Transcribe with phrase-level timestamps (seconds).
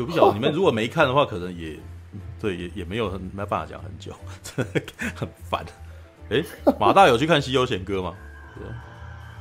[0.00, 1.78] 我不晓得你们如果没看的话，可能也
[2.40, 4.82] 对，也也没有很没办法讲很久， 真的
[5.14, 5.64] 很烦。
[6.30, 6.42] 哎，
[6.78, 8.14] 马大有去看《西游贤歌》吗？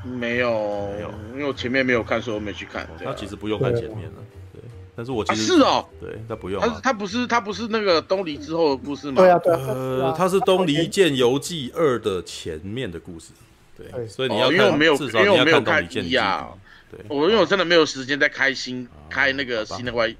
[0.04, 0.50] 没有，
[0.94, 2.88] 没有，因为我前面没有看，所以我没去看。
[3.04, 4.62] 那其实不用看前面了，对。
[4.96, 6.62] 但是我其实是哦，对，他不用。
[6.62, 9.22] 他他不是他不是那个东离之后的故事吗？
[9.22, 9.54] 对啊，对。
[9.54, 13.34] 呃，他是《东离剑游记二》的前面的故事。
[13.78, 16.48] 对，所以你要因为我没有，因为我没有看一啊。
[16.92, 20.14] 对，我因为我真的没有时间在开新开那个新的外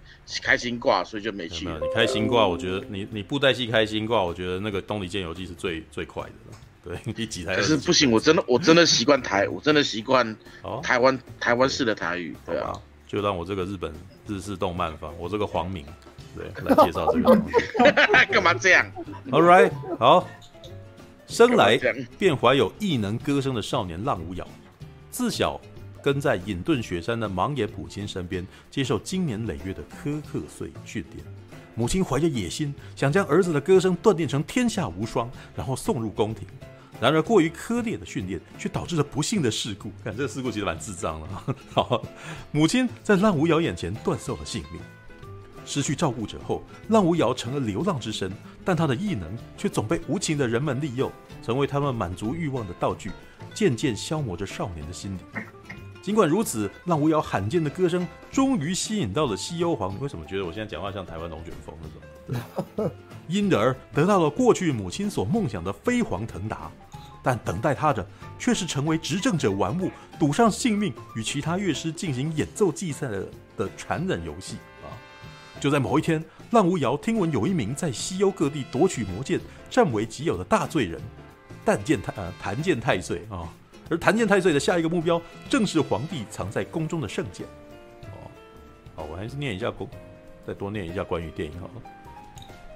[0.44, 1.66] 开新挂，所以就没去。
[1.66, 6.58] 你开新挂，我觉得你你布袋戏开新挂，我觉得那个《东离剑游记》是最最快的了。
[6.84, 7.56] 对， 第几台。
[7.56, 10.36] 可是不行，我真的我真的习惯台，我真的习惯
[10.84, 12.36] 台湾台湾式的台语。
[12.46, 12.74] 对啊，
[13.08, 13.92] 就让我这个日本
[14.28, 15.84] 日式动漫番，我这个黄明，
[16.36, 17.36] 对， 来介绍这个。
[18.32, 18.86] 干嘛这样
[19.32, 20.28] ？All right，好。
[21.28, 21.80] 生来
[22.18, 24.48] 便怀有异能歌声的少年浪无尧，
[25.12, 25.62] 自小
[26.02, 31.26] 跟在隐遁雪山的盲眼母亲身边，接受经年累月的苛刻碎训练。
[31.76, 36.48] 母亲怀着野心，想将儿子的歌声锻炼成天下无双，然后送入宫廷。
[37.00, 39.90] 然而过于苛烈的训练，却导致了不幸的事故。
[40.04, 41.56] 看这个事故其实蛮智障的。
[41.72, 42.02] 好，
[42.52, 44.82] 母亲在浪无瑶眼前断送了性命。
[45.66, 48.30] 失去照顾者后，浪无瑶成了流浪之身，
[48.66, 51.10] 但他的异能却总被无情的人们利用，
[51.42, 53.12] 成为他们满足欲望的道具，
[53.54, 55.44] 渐渐消磨着少年的心灵。
[56.02, 60.00] 尽管如此，浪无尧罕见的歌声终于吸引到了西幽皇。
[60.00, 62.38] 为什么觉得我现在讲话像台湾龙卷风那
[62.78, 62.92] 种？
[63.28, 66.72] 因而得到了过去母亲所梦想的飞黄腾达，
[67.22, 68.08] 但等待他的
[68.40, 74.88] 却是成为执政者玩物，赌上性命与其他乐师进行演奏竞赛的的残忍游戏啊。
[75.60, 79.40] 就在某一天，浪无尧听闻有一名在西幽各地夺取魔剑、
[79.70, 81.00] 占为己有的大罪人，
[81.66, 83.48] 但见太呃檀健太岁啊，
[83.90, 87.46] 而谭健太岁的下一个目标正是皇帝藏在宫中的圣剑。
[88.04, 88.30] 哦，
[88.96, 89.90] 好，我还是念一下宫，
[90.46, 91.74] 再多念一下关于电影好了。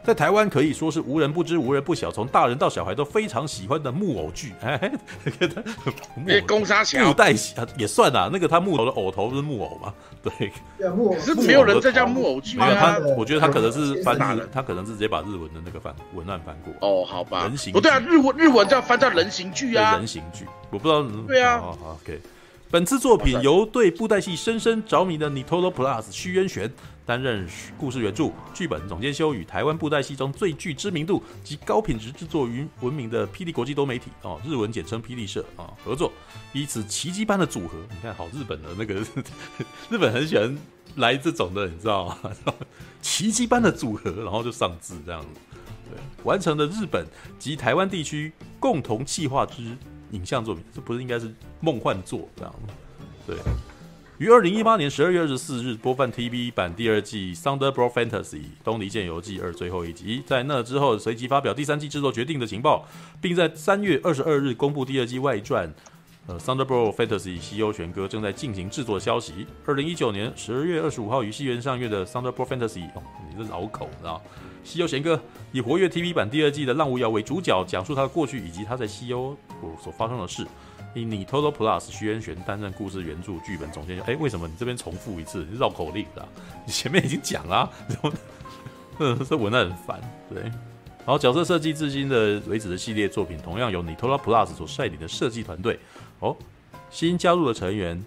[0.03, 4.53] 在台湾可以说是无人不知、无人不晓，从大人到小孩都非常喜欢的木偶剧。
[4.61, 8.29] 哎，公沙桥布袋戏也算啊。
[8.31, 9.93] 那个他木头的偶头不是木偶吗？
[10.21, 10.51] 对，
[10.91, 12.69] 木偶 是没有人在叫木偶剧啊。
[12.73, 16.73] 他我觉得他可能是翻日，他可能是直接把日文的那个翻文案翻过。
[16.81, 17.43] 哦，好吧。
[17.43, 19.95] 人形不对啊，日文日文叫翻叫人形剧啊。
[19.95, 21.01] 人形剧，我不知道。
[21.25, 21.59] 对啊。
[21.59, 22.19] 好好，OK。
[22.73, 26.73] 本次作品由对布袋戏深深着迷的 Nitolo Plus 虚渊玄
[27.05, 27.47] 担任
[27.77, 36.11] 故事原著、剧本总监修，与台湾布袋戏中最具知名度及高品质制作于闻名的霹雳国际多媒体哦，日文简称霹雳社啊合作，
[36.51, 38.95] 以此奇迹般的组合，你看好日本的那个
[39.91, 40.57] 日本很喜欢
[40.95, 42.33] 来这种的，你知道吗？
[43.03, 45.27] 奇迹般的组合，然后就上字这样子，
[45.91, 47.05] 对，完成了日本
[47.37, 49.77] 及台湾地区共同企划之。
[50.13, 52.73] 影像作品，这不是应该是梦幻作这样吗？
[53.27, 53.35] 对，
[54.17, 62.87] 于二零一八年十二月二十四日播放 TV 版第二季《Thunderbolt Fantasy》东离剑游记二最后一集，在那之后随即发表第三季制作决定的情报，
[63.19, 65.73] 并在三月二十二日公布第二季外传。
[66.25, 69.45] 呃，《Thunderbolt Fantasy》西游玄歌正在进行制作消息。
[69.65, 74.21] 二零一九年十二月二十五号于戏院上映的《Thunderbolt Fantasy》，哦，你这老口，知道？
[74.63, 75.19] 西游贤歌
[75.51, 79.37] 以活跃 TV 版第二季的浪无尧为主角，讲述他的过去以及他在西游
[79.81, 80.45] 所发生的事。
[80.95, 83.99] 以 Nitolo Plus 徐渊玄担任故事原著剧本总监。
[84.01, 85.43] 哎，为什么你这边重复一次？
[85.59, 86.27] 绕口令的，
[86.65, 87.67] 你前面已经讲了，
[88.99, 89.99] 嗯，这文案很烦。
[90.29, 95.79] 对，然后角色设计至今的为止的系列作品，同样由 Nitolo Plus 所率领的设计团队。
[96.19, 96.37] 哦，
[96.91, 98.03] 新加入的成员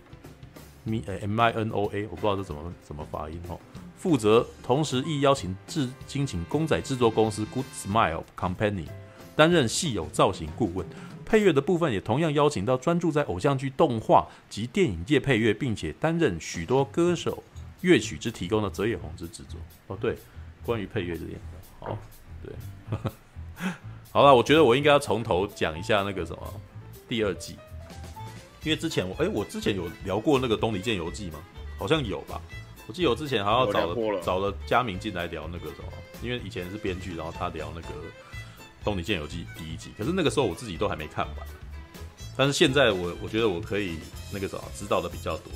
[0.84, 3.58] ，M M I N O A，我不知道这怎么怎么发音哦。
[3.98, 8.86] 负责，同时亦邀请致敬请公仔制作公司 Good Smile Company
[9.34, 10.86] 担任戏偶造型顾问，
[11.24, 17.42] 配乐的部分也同样邀请到专注在偶像剧、动画及电影界配乐，并且担任许多歌手
[17.80, 19.58] 乐曲之提供的泽野弘之制作。
[19.88, 20.16] 哦，对，
[20.64, 21.40] 关于配乐这点，
[21.80, 21.98] 好，
[22.42, 22.52] 对，
[24.12, 26.60] 好了，我觉得我应该要从头讲一下那个什么
[27.08, 27.56] 第二季。
[28.62, 31.38] 因为之前我哎、我之前有聊过那个《东离剑游记》吗？
[31.78, 32.40] 好像有吧。
[32.86, 35.92] 我记得我之前还要找了，了找了佳明进来聊那个什么，
[36.22, 37.88] 因为以前是编剧，然后他聊那个
[38.84, 39.90] 《东尼剑游记》第一季。
[39.98, 41.46] 可是那个时候我自己都还没看完。
[42.36, 43.98] 但是现在我我觉得我可以
[44.32, 45.52] 那个什么知道的比较多。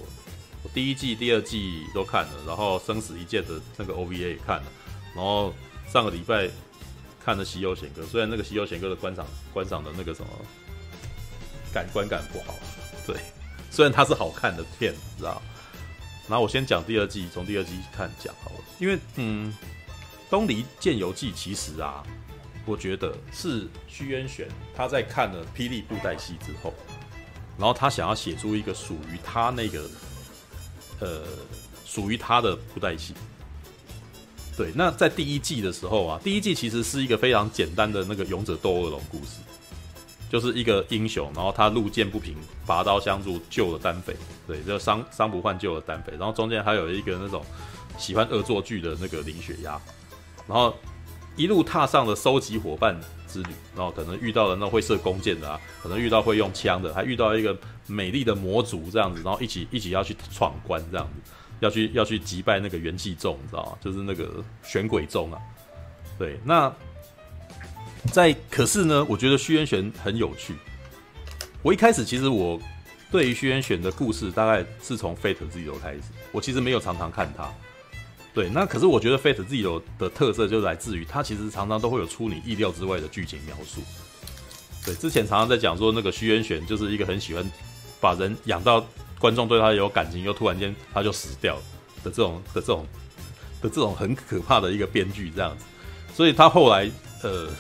[0.62, 4.66] 我第一季、第二季都看了，然后《生死一剑》的那个 OVA 也看了，
[5.14, 5.54] 然后
[5.88, 6.50] 上个礼拜
[7.24, 10.28] 看了《西游贤歌》，虽然那个《西游贤歌》的观赏观赏的那个什么
[11.72, 12.54] 感观感不好。
[13.06, 13.16] 对，
[13.70, 15.40] 虽然它是好看的片，知道？
[16.30, 18.56] 然后我先讲第二季，从第二季看讲好了。
[18.78, 19.52] 因为，嗯，
[20.30, 22.04] 《东离剑游记》其实啊，
[22.64, 26.72] 我觉得是虚渊玄他在看了《霹雳布袋戏》之后，
[27.58, 29.90] 然后他想要写出一个属于他那个，
[31.00, 31.24] 呃，
[31.84, 33.12] 属于他的布袋戏。
[34.56, 39.40] 对，那在第一季的时候啊，第一季其实是一个非常简单的那个勇者斗恶龙故事，
[40.30, 44.16] 就是一个英雄，然后他路见不平，拔刀相助救了丹匪，
[44.46, 47.44] 对，就伤伤不换救了丹匪，然后中间还有一个那种
[47.98, 49.78] 喜欢恶作剧的那个林雪鸭，
[50.46, 50.74] 然后
[51.36, 52.98] 一路踏上了收集伙伴
[53.28, 57.54] 之旅，然后可能遇到了那会射弓箭的啊，可能遇到会用枪的，还遇到一个
[57.86, 61.32] 美丽的魔族这样子，然后一起一起要去闯关这样子。
[61.60, 63.72] 要去要去击败那个元气众，你知道吗？
[63.82, 65.38] 就是那个玄鬼众啊。
[66.18, 66.74] 对，那
[68.12, 70.54] 在可是呢，我觉得虚渊玄很有趣。
[71.62, 72.60] 我一开始其实我
[73.10, 76.00] 对于虚渊玄的故事，大概是从 Fate Zero 开始。
[76.32, 77.52] 我其实没有常常看他。
[78.32, 83.82] 对，那可是我觉得 Fate Zero 的特色就来自于他其实常常都会有出你意料之外的剧情描述。
[84.84, 87.44] 对，之前常常在讲说那个虚渊玄就是一个很喜欢
[88.00, 88.84] 把人养到。
[89.18, 91.54] 观众对他有感情，又突然间他就死掉
[92.02, 92.86] 的这种的这种
[93.60, 95.64] 的这种很可怕的一个编剧这样子，
[96.14, 96.90] 所以他后来
[97.22, 97.50] 呃，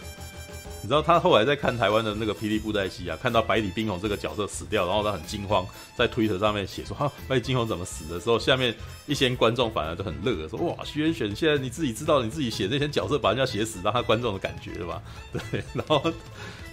[0.82, 5.66] 你知道他后来在看台湾的那个霹雳布袋戏啊，看到百里冰红这个角色死掉，然后他很惊慌，
[5.96, 8.74] 在推特上面写说哈百里冰红怎么死的时候，下面
[9.06, 16.02] 一些观众反而都很乐，说哇虚渊玄现在你自己知道你自己写那些角色把人家写死，让他观众的感觉吧， 对，然后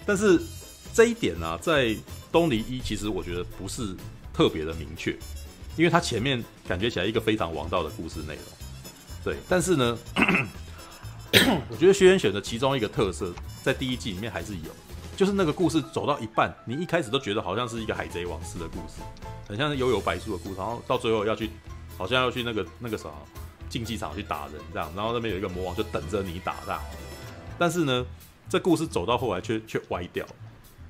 [0.05, 0.41] 但是
[0.93, 1.95] 这一点呢、啊，在
[2.31, 3.95] 东离一其实我觉得不是。
[4.33, 5.17] 特别的明确，
[5.77, 8.43] 因为他前面感觉起来一个非常王道的故事内容，
[9.23, 9.35] 对。
[9.49, 9.97] 但是呢，
[11.69, 14.71] 我觉得虚渊玄的其中一个特色，在第一季里面还是有，
[15.15, 19.01] 就是那个故事走到一半，你一开始都觉得好像是一个海贼王式的故事，
[19.47, 21.49] 很像是幽游白书的故事，然后到最后要去，
[21.97, 23.09] 好像要去那个那个啥
[23.69, 26.81] 竞技场去打人这样，然后那边有一个魔王就等着你打这样。
[27.59, 28.05] 但是呢，
[28.49, 30.25] 这故事走到后来却却歪掉，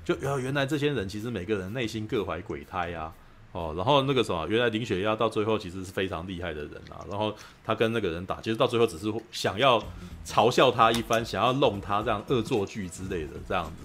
[0.04, 3.12] 就原来这些人其实每个人内心各怀鬼胎啊。
[3.58, 7.02] 哦，然后那个什么，原来林雪亚到最后其实是非常厉害的人啊。
[7.10, 7.34] 然后
[7.64, 9.82] 他跟那个人打，其实到最后只是想要
[10.24, 13.82] 嘲笑他一番，想要弄他这样恶作剧之类的这样子。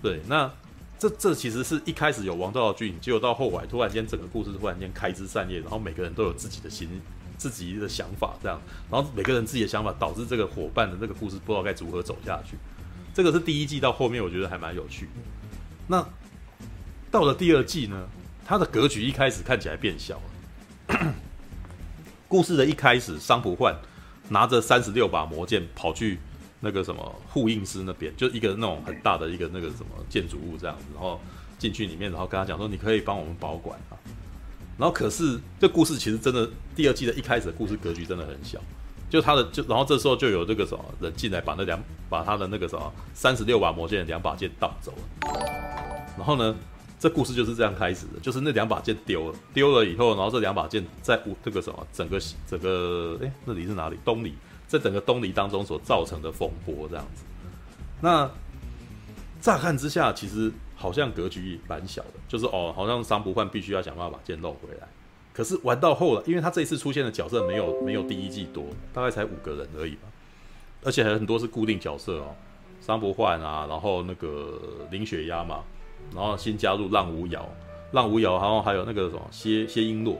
[0.00, 0.48] 对，那
[0.96, 6.88] 这这其实是一开始有王道的剧情，结果到后来突然间整个故事突然间开枝散叶，然后每个人都有自己的心、
[7.36, 12.56] 自己的想法这样，然后每个人自己的想法导致这个伙伴的那个故事不知道该如何走下去。
[13.12, 15.08] 这个是第一季到后面我觉得还蛮有趣。
[15.88, 16.06] 那
[17.10, 18.08] 到了第二季呢？
[18.50, 20.16] 他的格局一开始看起来变小
[20.88, 21.14] 了。
[22.26, 23.72] 故事的一开始，桑普焕
[24.30, 26.18] 拿着三十六把魔剑跑去
[26.58, 31.20] 那个什么护印师那边，就一个那种很大的一个那个什么建筑物这样子，然后
[31.60, 33.94] 进去里面，然后跟他讲说：“你可以帮我们保管啊。”
[34.76, 38.58] 然后可是这故事其实真的第二季的一开始的故事格局真的很小，
[39.08, 45.38] 就他的就然后这时候就有这个什么人进来把那两把他的那个什么三十六把魔剑两把剑盗走了，
[46.16, 46.52] 然后呢？
[47.00, 53.96] 这故事就是这样开始的，就是那两把剑丢了，丢了以后，然后这两把剑在这个什么整个整个哎，那里是哪里？
[54.04, 54.34] 东离，
[54.66, 57.24] 在整个东离当中所造成的风波这样子。
[58.02, 58.30] 那
[59.40, 64.86] 乍看之下，其实好像格局蛮小的，就是哦，好像桑不换必须要想办法把剑弄回来。
[65.32, 70.02] 可是玩到后来，因为他这一次出现的角色没有没有第一季多，大概才五个人而已吧，
[70.84, 72.36] 而且还有很多是固定角色哦，
[72.78, 74.60] 桑不换啊，然后那个
[74.90, 75.60] 林雪鸭嘛。
[76.14, 77.48] 然后新加入浪无瑶，
[77.92, 80.16] 浪无瑶，然后还有那个什么谢谢璎珞，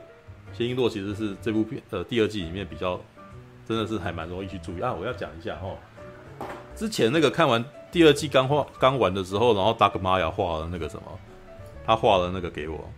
[0.53, 3.01] 谢璎珞其实是这部片呃第二季里面比较
[3.69, 4.93] 真的是还蛮容易去注意啊。
[4.93, 5.77] 我要讲一下哦，
[6.75, 11.03] 之前那个看完第二季刚画刚完的时候，然后达格玛雅画了那个什么，
[11.85, 12.89] 他画了那个给我，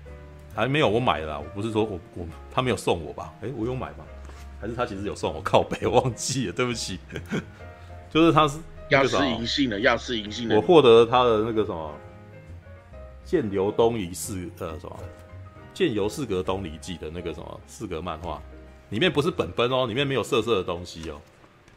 [0.55, 3.33] 还没有我买了，我不是说我我他没有送我吧？
[3.41, 4.05] 诶，我有买吗？
[4.61, 5.41] 还是他其实有送我？
[5.41, 6.99] 靠北我忘记了， 对不起，
[8.13, 8.59] 就是他是
[8.91, 11.93] 要是银杏的，要是银杏的，我获得了他的那个什么。
[13.25, 14.97] 剑流东离四呃什么？
[15.75, 18.43] 剑游四格东离记的那个什么四格漫画，
[18.91, 21.19] 里面不是本本哦，里面没有色色的东西哦，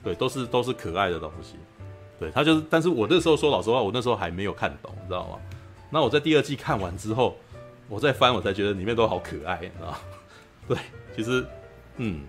[0.04, 1.56] 对，都是都是可爱的东西，
[2.20, 5.40] 对，他就是，但是我那时候说老实话，我那时候还没有看懂，你知道吗？
[5.90, 7.38] 那我在第二季看完之后，
[7.88, 9.98] 我再翻，我才觉得里面都好可爱，你知道吗？
[10.68, 10.78] 对，
[11.16, 11.46] 其实，
[11.96, 12.20] 嗯，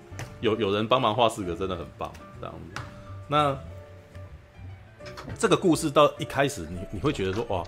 [0.40, 2.80] 有有人帮忙画四格真的很棒，这样子。
[3.26, 3.58] 那
[5.36, 7.64] 这个故事到一开始你，你你会觉得说哇。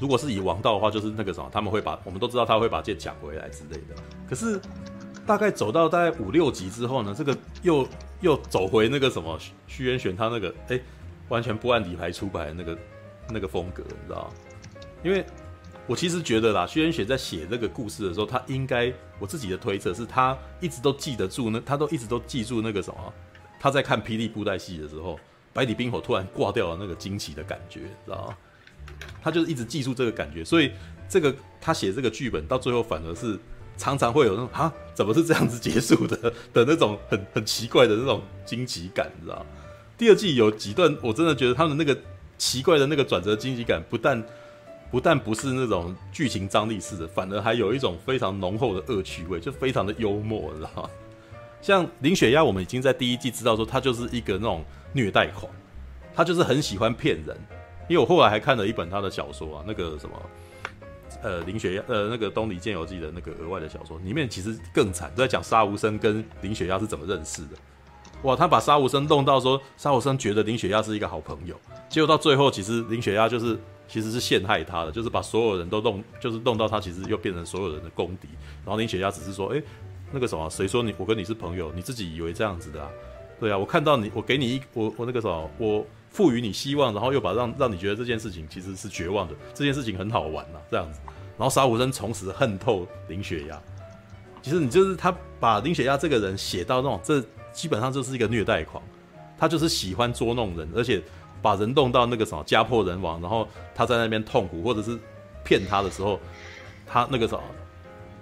[0.00, 3.94] 如果是以王道的话，就是那个什么，他们会把我们都知道他会把剑抢回来之类的。
[4.28, 4.60] 可是
[5.26, 7.86] 大概走到大概五六集之后呢，这个又
[8.20, 10.80] 又走回那个什么虚渊玄他那个哎、
[11.28, 12.78] 完全不按底牌出牌的那个
[13.28, 14.30] 那个风格，你知道吗？
[15.04, 15.24] 因为
[15.86, 23.12] 我其实觉得啦，虚渊玄在写这个故事的时候，他应该我自己的推测是他一直都记得住那，他都一直都记住那个什么，
[23.58, 25.18] 他在看霹雳布袋戏的时候，
[25.52, 28.36] 百里冰火突然挂掉了那个惊奇的感觉，你知道吗？
[29.22, 30.72] 他就是一直记住这个感觉，所以
[31.08, 33.38] 这个他写这个剧本到最后反而是
[33.76, 36.16] 常常会有那种啊，怎么是这样子结束的
[36.52, 39.44] 的那种很很奇怪的那种惊奇感，你知道？
[39.96, 41.96] 第二季有几段我真的觉得他们那个
[42.38, 44.22] 奇怪的那个转折惊奇感，不但
[44.90, 50.90] 不但不是那种剧情张力式的，反而还有一种非常浓厚的恶趣味，就非常的幽默，你知道？
[51.62, 54.64] 像林雪鸭，我们已经在第一季知道说他就是一个那种
[54.94, 55.52] 虐待狂，
[56.14, 57.36] 他就是很喜欢骗人。
[57.90, 60.16] 因为我后来还看了一本他的小说啊，那个什么。
[61.22, 67.48] 呃，林雪，呃，那个《东离剑游记》的那个额外的小说里面，其实更惨，都在讲杀无生跟林雪鸭是怎么认识的。
[68.22, 71.54] 哇，他把杀无生弄到说，杀无生觉得林雪鸭是一个好朋友，
[71.90, 78.28] 结果到最后，其实林雪鸭就是其实是陷害他的，就是把所有人都弄，就是弄到他其实又变成所有人的公敌。
[78.64, 79.62] 然后林雪鸭只是说，哎，
[80.12, 81.70] 那个什么，谁说你我跟你是朋友？
[81.74, 82.88] 你自己以为这样子的啊？
[83.38, 85.84] 对啊，我看到你，我给你一，我我那个什么，我。
[86.10, 91.00] 赋予你希望，然后又把让让你觉得这件事情其实是绝望的，这件事情很好玩呐、这样子。
[91.38, 93.58] 然后杀无生从此恨透林雪鸭。
[94.42, 98.82] 其实你就是他把林雪鸭这个人写到那种，这基本上就是一个虐待狂，
[99.38, 101.00] 他就是喜欢捉弄人，而且
[101.40, 104.98] 把人弄到那个什么家破人亡，然后他在那边痛苦或者是
[105.44, 106.18] 骗他的时候，
[106.86, 107.42] 他那个什么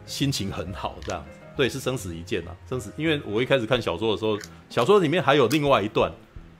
[0.06, 1.30] 心情很好，这样子。
[1.56, 2.92] 对，是生死一剑啊，生死。
[2.96, 6.12] 因为我一开始看小说的时候，小说里面还有另外一段。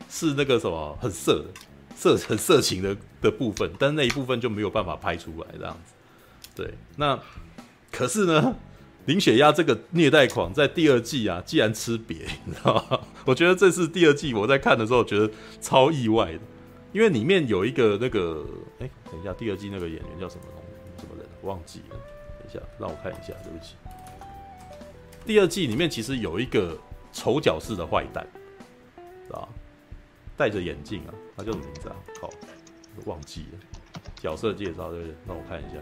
[0.09, 1.45] 是那个什么很色
[1.95, 5.93] 色很色情的的部分，但是那一部分就没有办法拍出来这样子。
[6.55, 7.19] 对，那
[7.93, 8.57] 可是呢，
[9.07, 13.01] 林雪鸭这个虐待狂在第二季啊，竟然吃瘪，你知道吗？
[13.25, 16.41] 我觉得这是第二季我在看的时候觉得超意外的，
[16.93, 18.45] 因为里面有一个那个，
[18.81, 20.43] 哎、等一下，第二季那个演员叫什么
[20.99, 21.27] 什么人？
[21.43, 21.97] 忘记了，
[22.39, 23.75] 等一下，让我看一下，对不起。
[25.25, 26.77] 第二季里面其实有一个
[27.13, 28.27] 丑角式的坏蛋，
[29.27, 29.49] 知道
[30.39, 31.97] 戴着眼镜啊，他叫什么名字啊？
[32.23, 32.31] 好，
[33.05, 33.59] 忘记了。
[34.21, 35.15] 角色介绍对不对？
[35.27, 35.81] 让我看一下。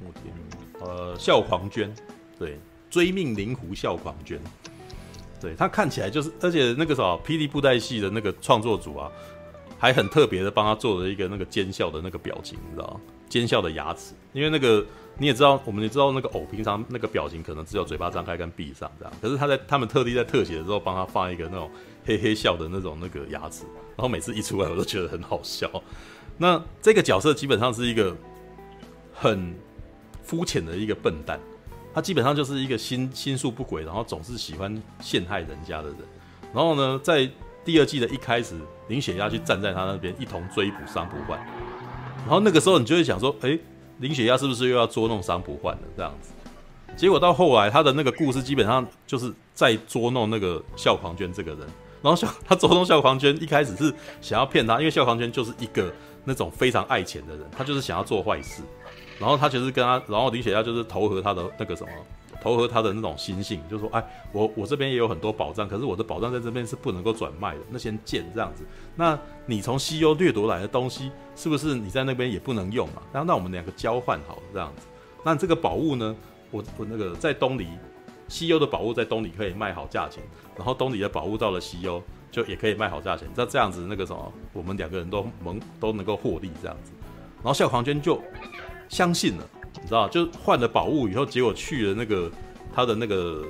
[0.00, 0.34] 我天，
[0.80, 1.94] 呃，笑狂娟，
[2.38, 4.40] 对，追命灵狐笑狂娟，
[5.38, 9.12] 对他看起来就是，而且那个什么霹雳布袋戏的那个创作组啊，
[9.78, 13.00] 还很特别的帮他做了一个那个奸笑的那个表情，你知道吗？
[13.28, 14.84] 奸笑的牙齿，因为那个。
[15.20, 21.70] 你也知道，我们也知道那个偶平常那个表情可能只有嘴巴张开跟闭上这样，可是他在他们特地在特写的时候帮他放一个那种
[22.06, 23.64] 嘿嘿笑的那种那个牙齿，
[23.96, 25.70] 然后每次一出来我都觉得很好笑。
[26.38, 28.16] 那这个角色基本上是一个
[29.12, 29.54] 很
[30.22, 31.38] 肤浅的一个笨蛋，
[31.92, 35.98] 他基本上就是一个心心术不轨，然后总是喜欢陷害人家的人。
[36.54, 37.30] 然后呢，在
[37.62, 38.54] 第二季的一开始，
[38.88, 41.38] 林雪鸭去站在他那边一同追捕商不换，
[42.20, 43.58] 然后那个时候你就会想说，哎。
[44.00, 45.82] 林雪亚是不是又要捉弄桑普换了？
[45.96, 46.32] 这样子，
[46.96, 51.60] 结果到后来，他的那个故事基本上就是在捉弄那个笑狂娟这个人。
[52.02, 55.92] 然后笑他捉弄笑狂娟，一开始是想要骗他，因为笑狂娟就是一个
[56.24, 58.62] 那种非常爱钱的人，他就是想要做坏事。
[59.18, 61.92] 然后他就是跟他，然后林雪亚就是投合他的那个什么。
[62.40, 68.64] 投合他的那种心性，就说，哎，我我这边也有很多宝藏，可是我的宝藏在这边是不能够转卖的，那些贱这样子。
[68.96, 73.02] 那你从西欧掠夺来的东西，是不是你在那边也不能用嘛？
[73.12, 74.86] 然后那我们两个交换好了这样子。
[75.22, 76.16] 那这个宝物呢，
[76.50, 77.66] 我我那个在东离，
[78.26, 80.22] 西欧的宝物在东离可以卖好价钱，
[80.56, 83.28] 然后东离的宝物到了西欧就也可以卖好价钱。
[83.34, 86.92] 那这样子那个什么，我们两个人都蒙都能够获利这样子。
[87.42, 88.20] 然后笑狂娟就
[88.88, 89.46] 相信了。
[89.80, 92.30] 你知道，就换了宝物以后，结果去了那个
[92.74, 93.44] 他的那个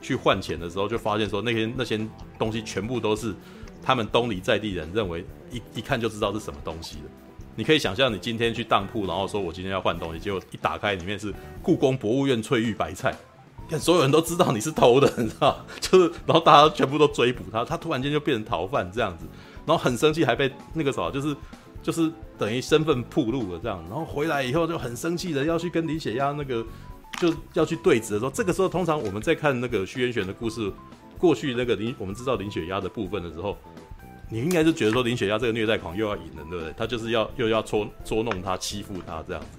[0.00, 2.00] 去换钱的时候，就发现说那些那些
[2.38, 3.34] 东西全部都是
[3.82, 7.02] 他们东离在地人认为一一看就知道是什么东西的。
[7.54, 13.14] 你可以想象，你今天去当铺，然后说我今天要换东西，结果一打开里面是故宫博物院翠玉白菜，
[13.68, 19.24] 看所有人都知道你是偷的，你知道，就是然后大家全部都追捕他，他突然间就变成逃犯这样子，
[19.66, 21.36] 然后很生气，还被那个什么就是。
[21.82, 26.64] 就是等于身份暴露了这样，然后回来以后就很生气的要去跟林雪鸭那个
[27.18, 30.72] 就要去对峙的时候，这个时候通常我们在看那个虚渊玄的故事，
[31.18, 33.56] 过去那个林我们知道林雪鸭的部分的时候，
[34.28, 36.74] 你应该是觉得说林雪鸭这个虐待狂又要赢了，对不对？
[36.76, 39.58] 他就是要又要捉捉弄他欺负他这样子，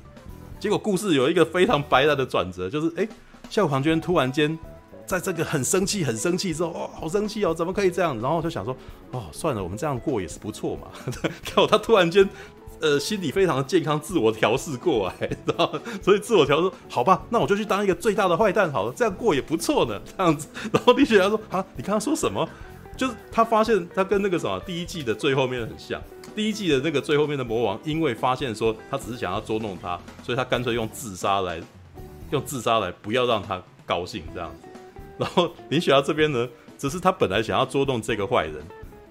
[0.60, 3.08] 结果故事有一个非常白烂的转折，就是哎，
[3.50, 4.58] 笑狂娟突然间。
[5.06, 8.20] 在这个很生气、很生气之后，哦，好生气哦，怎么可以这样？
[8.22, 8.76] 然后就想说，
[9.12, 10.88] 哦，算了，我们这样过也是不错嘛。
[11.44, 12.28] 结果他突然间，
[12.80, 20.02] 呃，心理非常的健康，自我调试过来，然后所以自我调试，好吧，那我就去当一个最大的坏蛋好了，这样过也不错呢。
[20.18, 22.48] 这样子，然后李雪他说，啊，你刚刚说什么？
[22.98, 26.00] 就是他发现他跟那个什么第一季的最后面很像，
[26.36, 31.60] 第一季的那个最后面的魔王，因为发现说他只是想要捉弄他，所以他干脆用自杀来，
[32.30, 34.68] 用自杀来不要让他高兴这样子。
[35.22, 36.50] 然后林雪瑶这边呢，
[36.80, 38.56] 只是他本来想要捉弄这个坏人，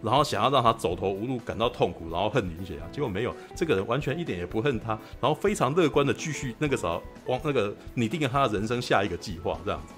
[0.02, 9.94] 然后想要让他走投无路，感到痛苦，然后恨林雪瑶，结果没有，这个人完全一点也不恨他，然后非常乐观的继续那个时候往那个拟定了他的人生下一个计划，这样子。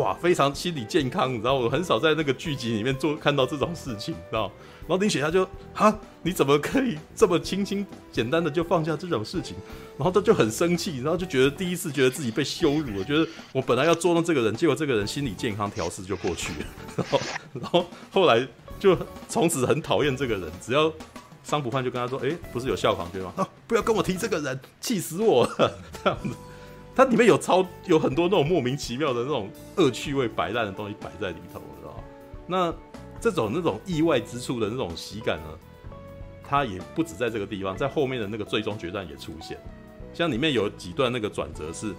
[0.00, 4.50] 哇，非常心理健康，你知道，我很少在那个剧集里面做看到这种事情，知道？
[4.88, 9.56] 然后林雪他就哈，你怎么可以这么轻轻简单的就放下这种事情？
[9.98, 16.66] 然后他就很生气，然后就觉得第一次觉得自己被羞辱，我觉得我本来要捉弄这个人，结果这个人心理健康调试就过去了，
[16.96, 17.20] 然后
[17.54, 18.46] 然后后来
[18.78, 18.96] 就
[19.28, 20.92] 从此很讨厌这个人，只要
[21.42, 23.32] 桑普焕就跟他说，哎，不是有效仿对吗？
[23.36, 26.30] 啊，不要跟我提这个人，气死我了，这样子。
[26.94, 32.02] 它里面有超有很多那种莫名其妙的那种恶趣味摆烂的东西摆在里头，知道
[32.46, 32.72] 那
[33.20, 35.58] 这种那种意外之处的那种喜感呢，
[36.42, 39.58] 它也不止在这个地方，在后面的那个最终决战也出现。
[40.14, 41.94] 像里面有几段那个转折是，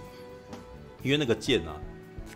[1.02, 1.76] 因为那个剑啊，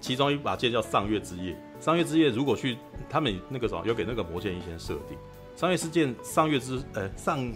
[0.00, 1.56] 其中一把剑叫上月之夜。
[1.80, 2.78] 上月之夜如果去
[3.10, 5.18] 他们那个什么有给那个魔剑一些设定，
[5.56, 7.52] 上月之剑上月之呃上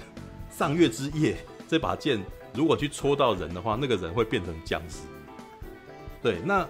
[0.51, 1.37] 上月之夜
[1.69, 2.19] 这把剑。
[2.55, 5.01] 如果去戳到人的话，那个人会变成僵尸。
[6.23, 6.67] 对，那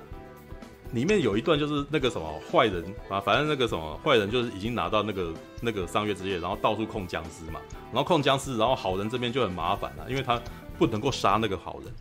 [0.92, 7.60] 里面有一段就是那个什么坏人啊，反正那个什么坏人就是已经拿到那个那个上月之夜，然后到处控僵尸嘛，
[7.92, 10.40] 然后控僵尸，然后好人这边就很麻烦了，因为他
[10.78, 11.94] 不能够杀那个好人，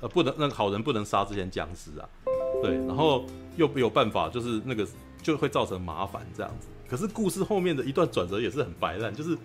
[0.00, 2.08] 呃，不能那个好人不能杀这些僵尸啊。
[2.62, 3.24] 对，然后
[3.56, 4.86] 又没有办法，就是那个
[5.22, 6.68] 就会造成麻烦这样子。
[6.88, 9.36] 可是故事后面的一段转折也是很白烂，就是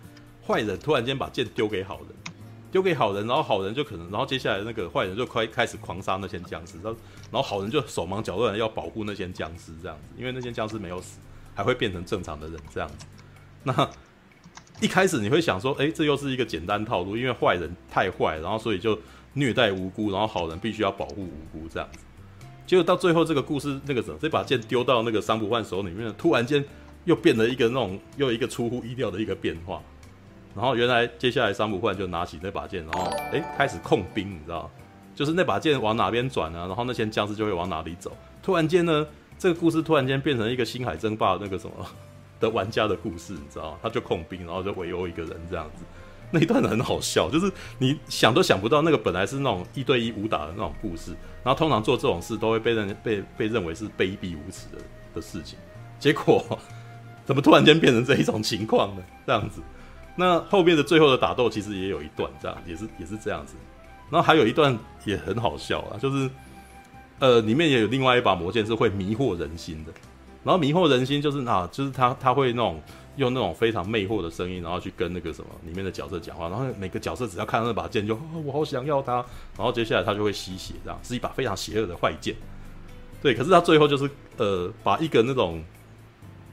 [0.46, 2.35] 坏人突然间把剑丢给好人。
[2.76, 7.00] 丢给好人，然后好人就可能，然后接下来那个坏人就开开始狂杀那些僵尸，然后
[7.32, 11.18] 然后好人就手忙脚乱要保护那些僵尸这样子，因为那些僵尸没有死，
[11.54, 13.06] 还会变成正常的人这样子。
[13.64, 13.90] 那
[14.82, 19.00] 一开始你会想说，哎，这又是一个简单套路，因为坏人太坏，然后所以就
[19.36, 22.00] 虐待无辜，然后好人必须要保护无辜这样子。
[22.68, 26.62] 结果到最后这个故事那个什么，这把剑丢到那个桑普换手里面，突然间
[27.06, 29.82] 又变了一个那种又一个出乎意料的一个变化。
[30.56, 34.72] 然后原来接下来桑普焕就拿起那把剑，然后哎开始控兵，你知道，
[35.14, 36.60] 就是那把剑往哪边转呢？
[36.68, 38.16] 然后那些僵尸就会往哪里走。
[38.42, 39.06] 突然间呢，
[39.38, 41.86] 这个故事突然间变成一个星海争霸那个什么
[42.40, 43.78] 的玩家的故事，你知道？
[43.84, 45.84] 他就控兵，然后就围殴一个人这样子。
[46.32, 51.12] 那一段很好笑，就是你想都想不到，那个本来是那种一对一武打的那种故事，
[51.44, 54.82] 然后通常做这种事都会被认被被认为是卑鄙无耻的
[55.14, 55.60] 的事情，
[56.00, 56.44] 结果
[57.26, 59.04] 怎么突然间变成这一种情况呢？
[59.28, 59.62] 这样子。
[60.16, 63.56] 那后面的最后的打斗其实也有一段这样，也是也是这样子，
[64.10, 66.30] 然后还有一段也很好笑啊，就是
[67.20, 69.92] 呃里面也有另外一把魔剑是会迷惑人心的，
[70.44, 72.82] 然后迷惑人心就是啊，就是他他会那种
[73.18, 79.16] 用那种非常魅惑的声音，然后去跟那个什么里面的角色讲话，然后每个角色只要看到那把剑就、哦、我好想要它，
[79.58, 82.34] 然后接下来他就会吸血，这样是一把非常邪恶的坏剑，
[83.22, 85.62] 对，可是他最后就是呃把一个那种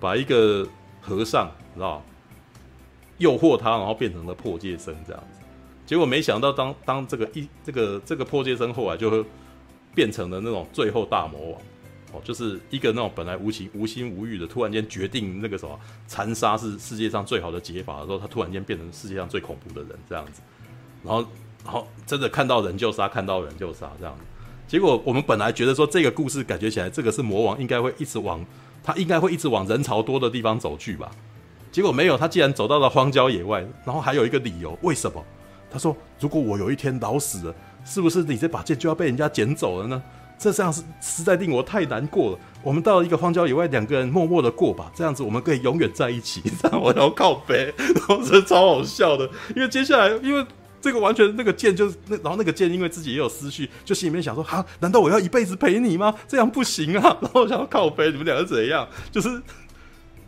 [0.00, 0.66] 把一个
[1.00, 2.02] 和尚，你知道。
[3.22, 5.38] 诱惑他，然后变成了破戒僧这样子，
[5.86, 9.24] 结果没想到当当这个一这个这个破戒僧后来就
[9.94, 11.60] 变成了那种最后大魔王。
[12.14, 20.42] 哦，就是一个那种本来无情无心无欲的，突然间决定那个什么残杀是世界上最好的解法的时候，他突然间变成世界上最恐怖的人这样子，
[21.02, 21.26] 然后
[21.64, 24.24] 然后真的看到人就杀，看到人就杀这样子，
[24.68, 28.44] 结果我们本来觉得说这个故事感觉起来这个是魔王应该会一直往
[28.82, 31.10] 他应该会一直往人潮多的地方走去吧。
[31.72, 35.24] 结果没有，他既然走到了荒郊野外，然后还有一个理由，为什么？
[35.70, 40.02] 他说：“如果我有一天老死了，是不是你这把剑就要被人家捡走了呢？
[40.38, 42.38] 这这样是实在令我太难过了。
[42.62, 46.42] 我们到了一个荒郊野外，两个人默默的过吧，这样子我们可以永远在一起。
[46.60, 50.44] 这样我要靠北，然后这超好笑的，因为接下来，因为
[50.82, 56.14] 这个完全那个剑就是那，然后那个剑因为自己也有思绪，就心里面想说：哈，难道我要一辈子陪你吗？
[56.28, 57.16] 这样不行啊！
[57.22, 58.86] 然后我想要靠北，你们两个怎样？
[59.10, 59.40] 就是。”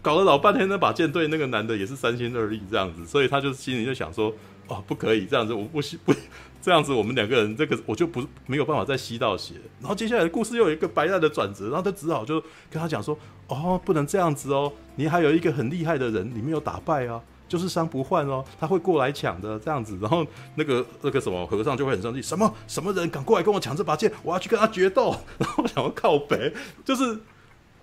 [0.04, 4.30] 搞了老半天，那把剑对那个男的也是三心二意这样子，所以他就心里就想说：
[4.68, 6.14] 哦，不可以这样子，我不不
[6.60, 9.54] 这样子，我们两个人这个我就不没有办法再吸到血。
[9.80, 12.38] 然后接下来的故事又有一个白带的转折，然后他只好就
[12.70, 19.98] 跟他讲说：哦，不能这样子哦，你还有一个很厉害的人，你没有打败啊，就是桑普焕哦，他会过来抢的这样子。
[20.02, 25.16] 然后那个那个什么和尚就会很生气，什么什么人敢过来跟我抢这把剑，我要去跟他决斗。
[25.38, 26.52] 然后我想要靠北，
[26.84, 27.18] 就是。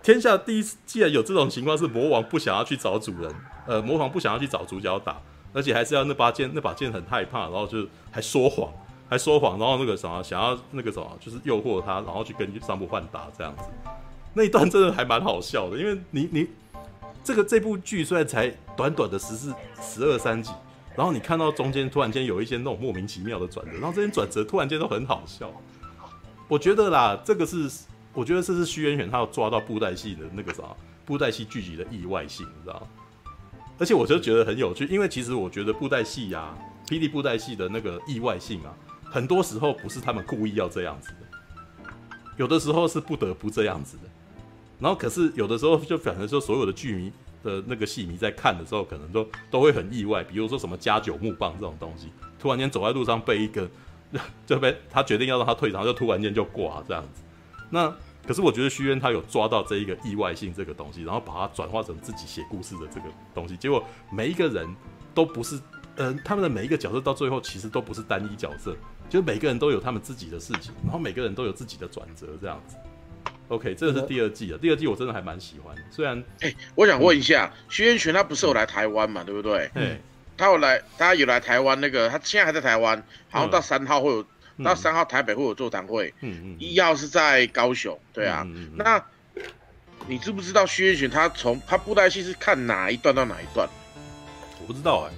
[0.04, 3.32] 天下第一次，既然有这种情况，是魔王不想要去找主人，
[3.68, 5.22] 呃，魔王不想要去找主角打，
[5.54, 8.68] 而且还是要那把剑，那把剑很害怕，然后就还说谎，
[9.08, 13.64] 还说谎，然后那个什么，想要那个什么，就是诱惑他，然后去跟桑普换打这样子，
[14.34, 16.48] 那一段真的还蛮好笑的，因为你你
[17.24, 20.52] 这个这部剧虽然才短短的十四十二三集，
[20.96, 25.52] 然后你看到中间突然间有一些那种莫名其妙的转折，然后这些转折突然间都很好笑，
[26.48, 27.70] 我觉得啦，这个是。
[28.14, 30.64] 我觉得这是虚渊玄他要抓到布袋戏的那个啥，
[31.06, 32.88] 布袋戏剧集的意外性，你知道？
[33.80, 41.90] 而且我就觉得很有趣，因为其实我觉得布袋戏呀、啊，霹雳布袋戏的那个意外性啊，很多时候不是他们故意要这样子的，
[42.38, 44.04] 有的时候是不得不这样子的。
[44.80, 47.12] 然后可是有的时候就反正说所有的剧迷
[47.44, 52.08] 的那个戏迷在看的时候，可能都都会很意外，比如说什么加九木棒这种东西，
[52.40, 53.70] 突然间走在路上被一个
[54.46, 57.22] 就被他决定要让他退场，就突然间就挂这样子。
[57.72, 57.92] 那
[58.28, 64.68] 可是我觉得徐渊他有抓到这一个意外性这个东西，然后把它转化成自己写故事的这个东西，结果每一个人
[65.16, 65.56] 都不是，
[65.96, 68.78] 嗯、呃，他们的每一个角色到最后其实都不是单一角色，
[69.10, 72.76] 就是每个人都有他们自己的事情，然后每个人都有自己的转折这样子。
[73.48, 75.76] OK，这个是第二季啊，第二季我真的还蛮喜欢。
[75.90, 79.70] 虽然，哎、欸，我想问一下，徐渊泉他不是有来台湾嘛，对不对？
[79.76, 79.98] 嗯，
[80.38, 84.26] 他有来，他有来台湾，那个他现在还在台湾，好像到三号会有，
[84.62, 86.14] 嗯、到三号台北会有座谈会。
[86.22, 86.56] 嗯嗯。
[86.60, 88.48] 一号是在高雄，对啊。
[88.76, 89.04] 那，
[90.08, 93.68] 你知不知道薛渊玄他从他布袋戏是看哪一段到哪一段？
[94.62, 95.16] 我不知道哎、欸。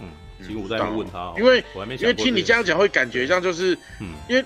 [0.00, 0.08] 嗯，
[0.46, 1.64] 其实我在问他，因为
[1.98, 4.44] 因为听你这样讲会感觉像就是，嗯，因为。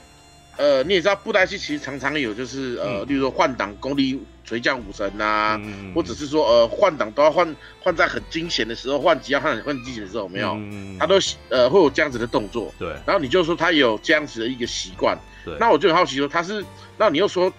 [0.57, 10.53] 呃，你也知道布袋戏其实常常有，就是呃，嗯、例如说换挡功力垂降武神呐、啊，嗯、或者是说呃换挡都要换换在很惊险的时候，换机要换换惊险的时候，有没有？
[10.55, 11.17] 嗯、他都
[11.49, 12.73] 呃会有这样子的动作。
[12.79, 12.91] 对。
[13.07, 15.19] 然后你就说他有这样子的一个习惯。
[15.45, 15.57] 对。
[15.59, 16.65] 那我就很好奇说他是，
[16.99, 17.53] 那你又说，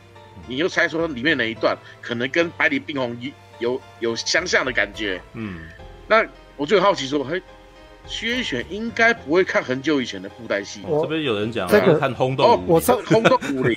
[0.48, 5.22] 你又猜说里面哪一段可能跟百里冰红有有有相像的感觉？
[5.34, 5.68] 嗯。
[6.08, 7.42] 那我就很好奇说，嘿。
[8.08, 10.82] 薛玄应该不会看很久以前的布袋戏。
[10.84, 13.76] 这边有人讲这个看轰动哦，我稍轰动武林。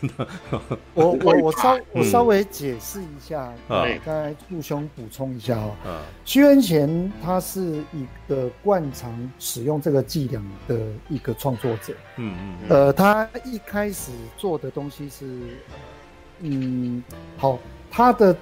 [0.95, 5.75] 我 我我稍我稍微解释一下，刚才陆兄补充一下哦。
[6.25, 7.61] 薛元贤他是
[7.93, 11.95] 一个惯常使用这个伎俩的一个创作者。
[12.17, 12.57] 嗯嗯。
[12.69, 15.27] 呃，他一开始做的东西是，
[16.41, 17.03] 嗯，
[17.37, 17.59] 好，
[17.91, 18.37] 他的。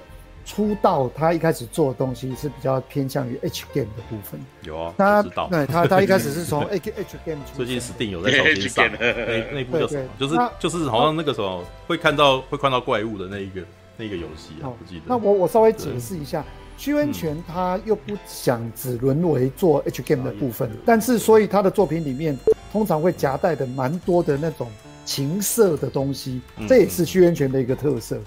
[0.47, 4.39] 出道，他一开始做的东西是比较偏向于 H game 的部分。
[4.63, 5.49] 有啊，他知道。
[5.51, 7.57] 对他，他一开始是 从 H H game 出。
[7.57, 10.09] 最近 Steam 有在手机上那那部叫什么？
[10.17, 13.61] 就是就是好像那个时候会看到会看到怪物的那一个
[13.97, 15.01] 那个游戏啊，不记得。
[15.05, 16.45] 那我我稍微解释一下，
[16.77, 22.39] 薛渊玄他又不想只沦为做 H game 的部分，但是所以他的作品里面
[22.71, 24.71] 通常会夹带的蛮多的那种
[25.03, 28.17] 情色的东西，这也是薛渊玄的一个特色。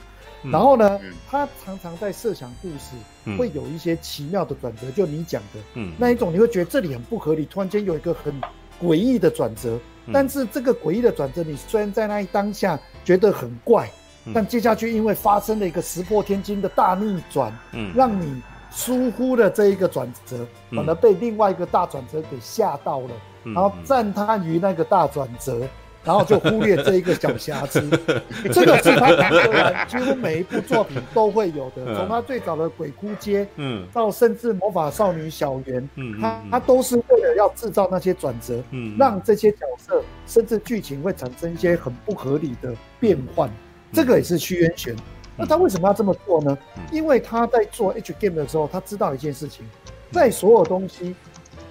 [0.42, 0.98] 然后呢，
[1.28, 5.60] 他常常在设想故事，会有一些奇妙的转折，就你讲的，
[5.98, 8.32] 那一种你会觉得这里很不合理，突然间有一个很
[8.80, 9.78] 诡异的转折，
[10.12, 13.90] 但是这个诡异的转折，你虽然在那一当下觉得很怪，
[14.32, 17.52] 但接下去因为发生了一个石破天惊的大逆转，
[17.94, 23.10] 让你疏忽了这一个转折，反而被另外一个大转折给吓到了，
[23.44, 25.66] 然后赞叹于那个大转折。
[26.02, 27.80] 然后就忽略这一个小瑕疵，
[28.52, 31.94] 这个是他几乎每一部作品都会有的。
[31.94, 43.50] 从他最早的《鬼哭街》，嗯，到甚至《魔法少女小圆》，嗯，他他都是为了要制造那些转折，嗯，让这些角色甚至剧情会产生一些很不合理的变换。
[43.92, 44.96] 这个也是虚渊玄。
[45.36, 46.56] 那他为什么要这么做呢？
[46.90, 49.66] 因为他在做 H game 的时候，他知道一件事情，
[50.12, 51.14] 在所有东西。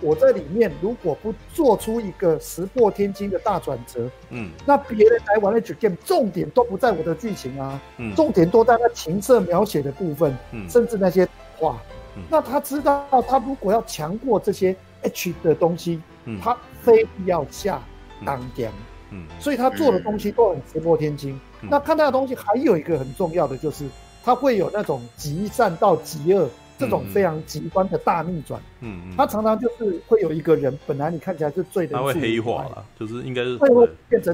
[0.02, 11.82] 我在里面如果不做出一个石破天惊的大转折，嗯，那别人来玩 H game，重点都不在我的剧情啊，嗯，重点都在那情色描写的部分，嗯，甚至那些话，
[12.16, 17.82] 嗯，那他知道他如果要强过这些 H 的东西，嗯，他非必要下
[18.26, 18.72] 当点，
[19.12, 21.40] 嗯，所以他做的东西都很石破天惊。
[21.62, 23.86] 那看他的东西还有一个很重要的就是，
[24.24, 26.50] 他会有那种极善到极恶。
[26.80, 34.34] 这种非常极端的大逆转，嗯，他常常就是会有一个人，本来你看起来是醉的，他会黑化了，就是应该是会变成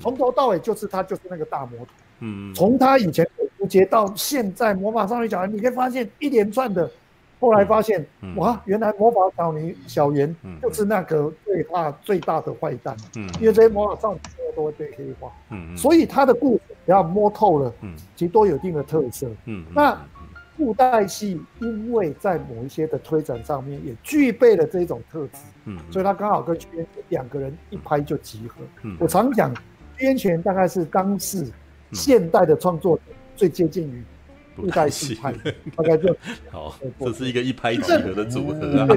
[0.00, 6.90] 从头到尾就是他就是那个大魔头，嗯，从他以前鬼哭街到现在魔法少女小圆，你可以发现一连串的，
[7.38, 14.20] 后来发现哇，原来魔法少女小圆就是那个最大最大的坏蛋，嗯，因为这些魔法少女
[14.56, 19.96] 都会被黑化，嗯，所以他的故事只要摸透了，嗯，其实都有一定的特色，嗯，那。
[20.56, 28.62] 布袋戏因为在某一些的推展上面也具备了这种特质，嗯，所以他刚好跟薛渊两个人一拍就集合。
[28.82, 29.54] 嗯，我常讲，
[29.98, 31.46] 薛渊玄大概是当时
[31.92, 33.02] 现代的创作者
[33.36, 34.02] 最接近于
[34.54, 35.34] 布袋戏派，
[35.76, 36.16] 大概就
[36.50, 38.88] 好，这是一个一拍即合的组合啊，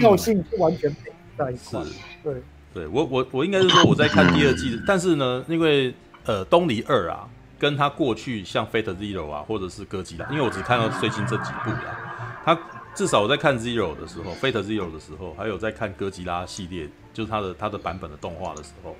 [0.00, 1.82] 调性是完全配在一块。
[2.22, 2.34] 对，
[2.72, 7.28] 对我我我应该是说我在看第二季，但是呢，因为呃东离二啊。
[7.62, 12.42] 跟他过去像 Fate Zero 啊，或者是哥吉拉，因为我只看到最近这几部啦。
[12.44, 12.58] 他
[12.92, 18.96] 至少我在看 Zero 的时候，Fate Zero 的时候，还有在看哥吉拉系列，就是他的他的版本的动画的时候，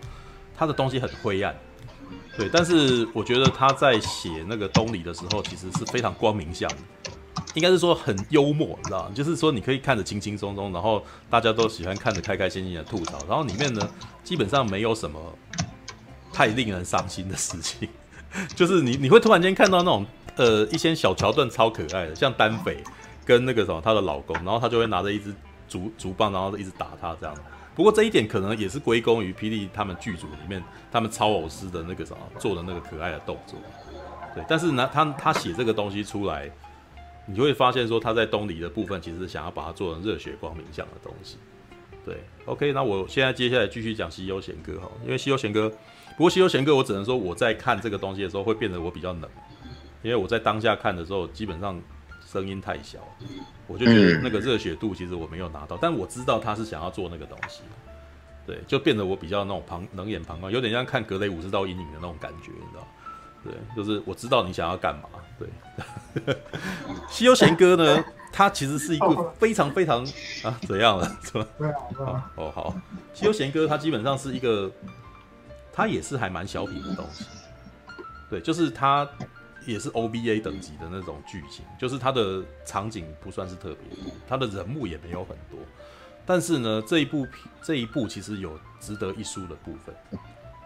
[0.57, 1.53] 他的东西很灰暗，
[2.37, 2.49] 对。
[2.53, 6.77] 但是我觉得他在写那个东里的时候，其实是非常光明向的。
[7.55, 9.11] 应该是说很幽默，你知道？
[9.13, 13.91] 就是说你可以看着轻轻松松，然后大家都喜欢看着开开心心的吐槽，然后里面呢
[14.23, 15.19] 基本上没有什么
[16.33, 17.89] 太令人伤心的事情，
[18.55, 22.83] 就是你你会突然间看到那种呃一些小桥段超可爱的，像丹斐
[23.25, 25.35] 跟那个什么她的老公，然后他就会拿着一支
[25.69, 27.35] 竹竹棒，然后一直打他这样。
[27.75, 33.59] 不过这一点可能也是归功于霹雳他们剧组里面他们超偶师的那个什么做的那个可爱的动作，
[34.35, 34.45] 对。
[34.49, 36.51] 但是呢，他他写这个东西出来。
[37.25, 41.37] 你就会发现说他在东离的部分其实想要把它做成热血光明向的东西，
[42.05, 42.17] 对
[42.47, 45.73] ，OK，那我现在接下来继续讲西优贤歌哈，因为西优贤歌，
[46.23, 49.29] 不过西游贤歌我只能说我在看这个东西的时候会变得我比较冷，
[50.03, 51.83] 因为我在当下看的时候基本上
[52.25, 53.01] 声音太小，
[53.67, 57.63] 我就觉得那个热血度其实我没有拿到，但我知道他是想要做那个东西，
[58.47, 62.87] 对，就变得我比较那种旁冷眼旁观，有点像看格雷五十道阴影的那种感觉，你知道。
[63.43, 65.09] 对，就是我知道你想要干嘛。
[65.41, 66.37] 对，
[67.11, 70.07] 西游贤歌呢，它其实是一个非常非常
[70.45, 71.17] 啊，怎样了？
[71.25, 72.31] 是吧？
[72.37, 72.73] 哦，好，
[73.13, 74.71] 西游贤歌它基本上是一个，
[75.73, 77.25] 它也是还蛮小品的东西。
[78.29, 79.09] 对，就是它
[79.67, 85.59] 也是 O B A 等级的那种剧情，就是它的场景不算是特别多，它的人物也没有很多，
[86.27, 87.27] 但是呢，这一部
[87.63, 89.95] 这一部其实有值得一书的部分。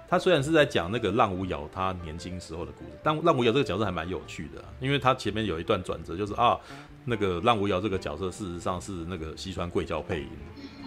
[0.08, 6.56] 他虽然是在讲那个浪无瑶他年轻时候的故事，但浪无瑶这个角色还蛮有趣的，因为他前面有一段转折，就是啊，
[7.04, 10.30] 那个浪无瑶这个角色事实上是那个西川贵教配音，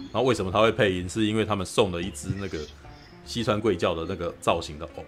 [0.04, 1.06] 然后为什么他会配音？
[1.06, 2.58] 是因为他们送了一只那个
[3.24, 5.04] 西川贵教的那个造型的偶，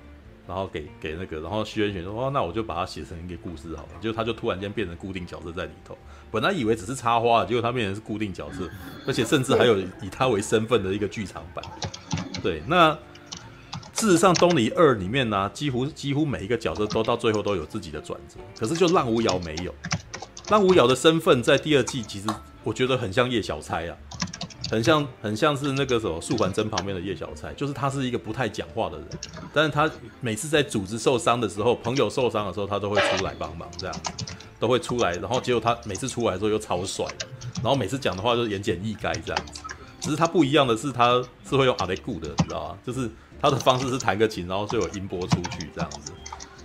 [0.46, 5.96] 然后给给那个，然后虚渊玄说哦，那我就把它写成一个故事好了，结果他就突然间变成固定角色在里头，
[6.31, 8.68] 本来以为只是插花，结果他变成是固定角色，
[9.07, 11.64] 而且甚至还有以他为身份的一个剧场版，
[12.42, 12.96] 对，那。
[13.94, 19.72] 事实上，《东离二》里面呢、几乎几乎每一个角色都到最后都有自己的转折，可是就浪无瑶没有。
[20.48, 22.27] 浪无瑶的身份在第二季其实
[22.64, 23.96] 我觉得很像叶小钗啊，
[24.72, 29.06] 很像很像是那个什么素还真旁边的叶小钗，就是他是一个不太讲话的人，
[29.52, 29.88] 但是他
[30.20, 33.94] 每次在组织受伤的时候，朋友受伤的时候，他都会出来帮忙，这样
[34.58, 37.06] 都会出来，然后结果他每次出来的时候又超帅，
[37.62, 39.61] 然后每次讲的话就是言简意赅这样子。
[40.00, 42.78] 只是他不一样的是，他是会用阿雷固的，你知道吗？
[42.85, 43.08] 就是。
[43.42, 46.12] 他的方式是弹个琴，然后就有音波出去这样子，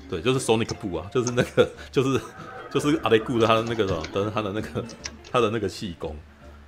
[0.07, 2.21] 对，就是 Sonic Boom 啊，就是那个，就是
[2.71, 4.85] 就是阿雷顾的他的那个什么，等他的那个
[5.31, 6.15] 他的那个气功。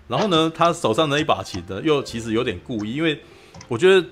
[0.10, 3.22] 然后呢，他手上那一把琴呢，又其实有点故意，因为
[3.68, 4.06] 我觉得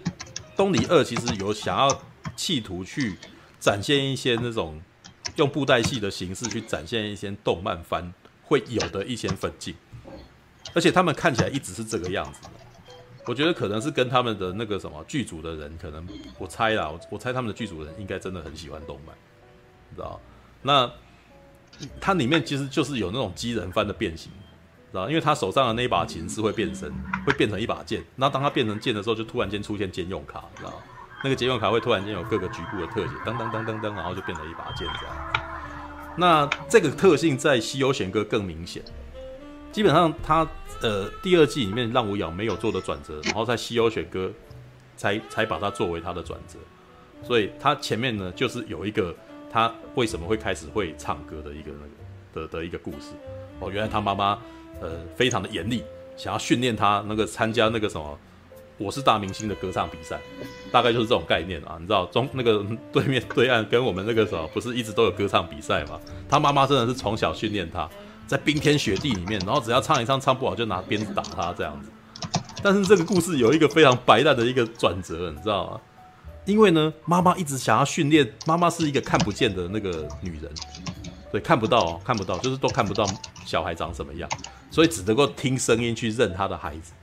[0.55, 2.01] 东离二其实有想要
[2.35, 3.17] 企图去
[3.59, 4.79] 展现一些那种
[5.37, 9.73] 用布袋戏的形式去展现一些动漫番会有的一些粉镜，
[10.75, 12.41] 而且他们看起来一直是这个样子。
[13.25, 16.07] 我觉得可能是跟他们的那个什么剧组的人，可能
[16.37, 19.13] 我猜啦，我我猜他们的剧组人应该真的很喜欢动漫，
[19.89, 20.21] 你知道？
[20.61, 20.89] 那
[21.99, 24.31] 它里面其实就是有那种机人番的变形，
[24.91, 25.09] 知道？
[25.09, 26.91] 因为他手上的那一把琴是会变身，
[27.25, 28.03] 会变成一把剑。
[28.15, 30.81] 那当他变成剑的时候，就突然间出现兼用卡，知道？
[31.23, 35.15] 那个兼用卡会突然间有各个局部的特写，当当当当当，然后就变成一把剑这样。
[36.15, 38.83] 那这个特性在西优贤歌更明显。
[39.71, 40.47] 基本上他
[40.81, 44.31] 呃第二季里面浪无瑶没有做的转折，然后在西优贤歌
[44.95, 46.57] 才才把它作为他的转折，
[47.23, 49.15] 所以他前面呢就是有一个
[49.51, 51.71] 他为什么会开始会唱歌的一个
[52.33, 53.11] 那个的的一个故事
[53.59, 54.39] 哦，原来他妈妈
[54.81, 55.83] 呃非常的严厉，
[56.15, 58.17] 想要训练他那个参加那个什么
[58.77, 60.19] 我是大明星的歌唱比赛，
[60.71, 65.99] 大概就是这种概念啊，你知道中那个 对面对岸跟我们那个什么不是一直都有歌唱比赛吗？
[66.29, 67.89] 他妈妈真的是从小训练他。
[68.27, 71.89] 在冰天雪地里面，然后只要唱一唱唱不好就拿鞭子打他这样子。
[72.61, 75.79] 但是这个故事有一个非常白烂的一个转折，你知道吗？
[76.43, 80.51] 因为呢，妈妈一直想要训练，妈妈是一个看不见的那个女人，
[81.31, 83.05] 对，看不到，哦看不到，就是都看不到
[83.45, 84.29] 小孩长什么样，
[84.71, 86.93] 所以只能够听声音去认他的孩子。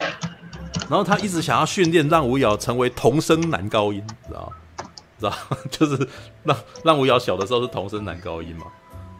[0.88, 4.86] 然后他一直想要训练让吴瑶成为童声男高音，知道吗？
[5.18, 5.32] 知道？
[5.70, 6.08] 就是
[6.42, 8.66] 让让吴瑶小的时候是童声男高音嘛。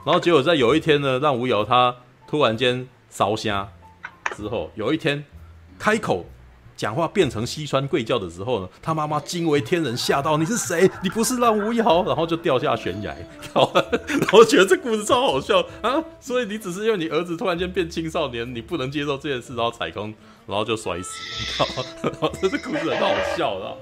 [0.05, 1.95] 然后结果在有一天呢，让吴瑶他
[2.27, 3.67] 突然间烧声
[4.37, 5.25] 之后，有一天
[5.79, 6.27] 开口
[6.77, 10.91] 讲话变成西川贵教的时候呢，他妈妈惊为天人，吓到，你是谁？
[11.03, 13.15] 你不是浪无瑶，然后就掉下悬崖，
[13.55, 16.03] 然后觉得这故事超好笑啊！
[16.21, 20.13] 所以你只是因为你儿子突然间变青少年，你不能接受这件事，然后踩空。
[20.47, 21.09] 然后就摔死，
[21.41, 22.31] 你知道吗？
[22.43, 23.77] 这故事很好笑的。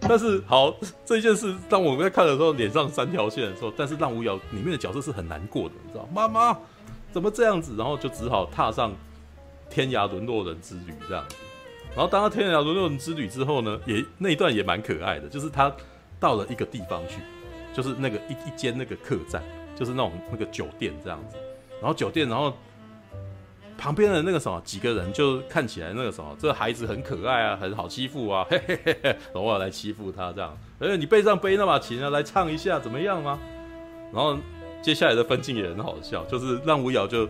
[0.00, 6.04] 但是好，这件事当我们在看的时候，脸上三条线的时候，但是浪无瑶里面的角色是很难过的，你知道？
[6.12, 6.58] 妈妈
[7.12, 7.76] 怎么这样子？
[7.78, 8.92] 然后就只好踏上
[9.70, 11.36] 天涯沦落人之旅这样子。
[11.96, 15.72] 然后当他天涯沦落人之旅之后呢，也那一段也蛮可爱的，就是他
[16.18, 17.20] 到了一个地方去，
[17.72, 19.42] 就是那个一一间那个客栈，
[19.76, 21.36] 就是那种那个酒店这样子。
[21.80, 22.52] 然后酒店，然后
[23.76, 30.58] 旁边的那个什么几个人就看起来那个什么，这孩子很可爱啊，很好欺负啊，嘿嘿嘿嘿，然后我来欺负他这样。
[30.80, 33.38] 哎，你背上背那把琴啊，来唱一下怎么样吗？
[34.12, 34.36] 然后
[34.82, 37.28] 接下来的分镜也很好笑，就是让吴瑶就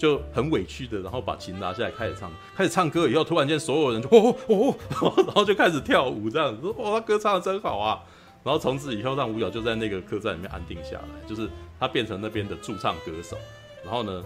[0.00, 8.00] 就很委屈的，然后把琴拿下来开始唱，开始唱歌以后，突然间所有人就哦哦哦， 然后就开始跳舞这样子，说哇，他歌唱的真好啊。
[8.42, 11.46] 然后从此以后，让吴瑶就在那个客栈里面安定下来，就是
[11.78, 13.36] 他变成那边的驻唱歌手。
[13.84, 14.24] 然后呢，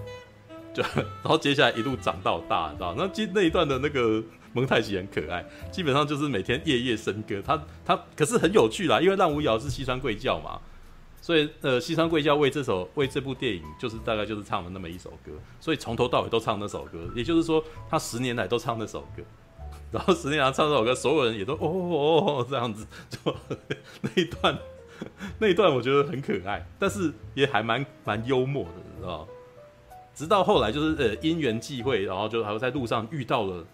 [0.72, 2.94] 就 然后接下来一路长到大，你知道？
[2.96, 7.42] 那那那一段的那个蒙太奇很可爱，基本上就是每天夜夜笙歌。
[7.44, 10.60] 他他可是很有趣啦，因为让吴瑶是西川贵教嘛，
[11.24, 16.98] 所以呃，西川贵教为这首为这部电影就是大概就是唱了那么一首歌，所以从头到尾都唱那首歌。
[17.16, 19.22] 也就是说，他十年来都唱那首歌。
[19.90, 23.34] 然后十年来唱这首歌，所有人也都哦哦哦这样子，就
[24.02, 24.58] 那一段，
[25.38, 29.26] 那一段我觉得很可爱，但是也还蛮蛮幽默的，你知道？
[30.14, 33.64] 直到后来就是呃因缘际会，然后就还会在路上遇到了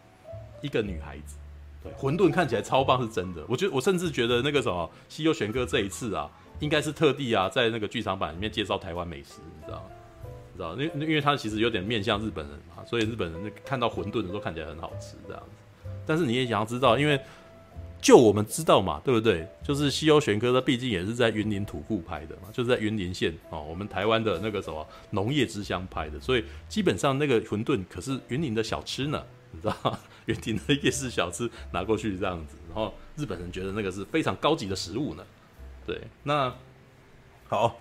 [0.60, 1.34] 一个女孩子，
[1.82, 9.90] 对，混沌看起来超棒是真的，我觉得我甚至觉得那个什么西优玄哥这一次啊，应该是特地啊在那个剧场版里面介绍台湾美食，你知道吗？
[10.52, 10.72] 你知道？
[10.74, 15.90] 因为因为他其实有点面向日本人嘛，所以日本人那看到馄饨的时候看起来很好吃这样子。
[16.06, 17.18] 但是你也想要知道，因为
[18.00, 19.46] 就我们知道嘛，对不对？
[19.62, 29.98] 就是西游玄哥，他毕竟也是在云林土库拍的嘛，就是在云林县哦，我们台湾的那个什么农业之乡拍的，所以基本上那个馄饨可是云林的小吃呢，你知道吗？
[30.26, 35.24] 云林的夜市小吃拿过去这样子，然后日本人觉得那个是非常高级的食物呢。
[35.86, 36.54] 对，那
[37.48, 37.78] 好，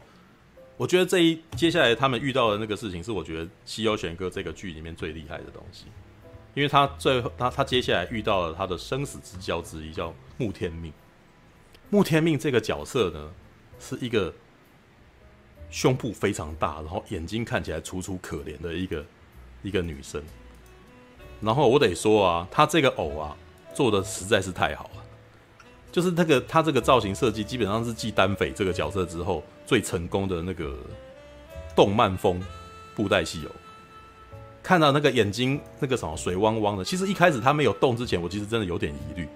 [0.77, 5.85] 我觉得这一接下来他们遇到的那个事情，是我觉得西游玄哥这个剧里面最厉害的东西。
[6.55, 10.91] 因为他最后，他他接下来遇到了他的生死之交之一，叫穆天命。
[11.91, 13.31] 穆天命这个角色呢，
[13.79, 14.33] 是一个
[15.69, 19.05] 胸部非常大，然后眼睛看起来楚楚可怜的一个
[19.61, 20.21] 一个女生。
[21.39, 23.37] 然后我得说啊，他这个偶啊
[23.73, 24.98] 做的实在是太好了，
[25.91, 30.73] 就是那个他这个造型设计，基本上是继丹匪这个角色之后最成功的那个
[31.75, 32.41] 动漫风
[32.95, 33.51] 布袋戏偶。
[34.61, 39.27] 看到那个眼睛那个什么水汪汪的，其实一开始他没有动之前，我其实真的有点疑虑，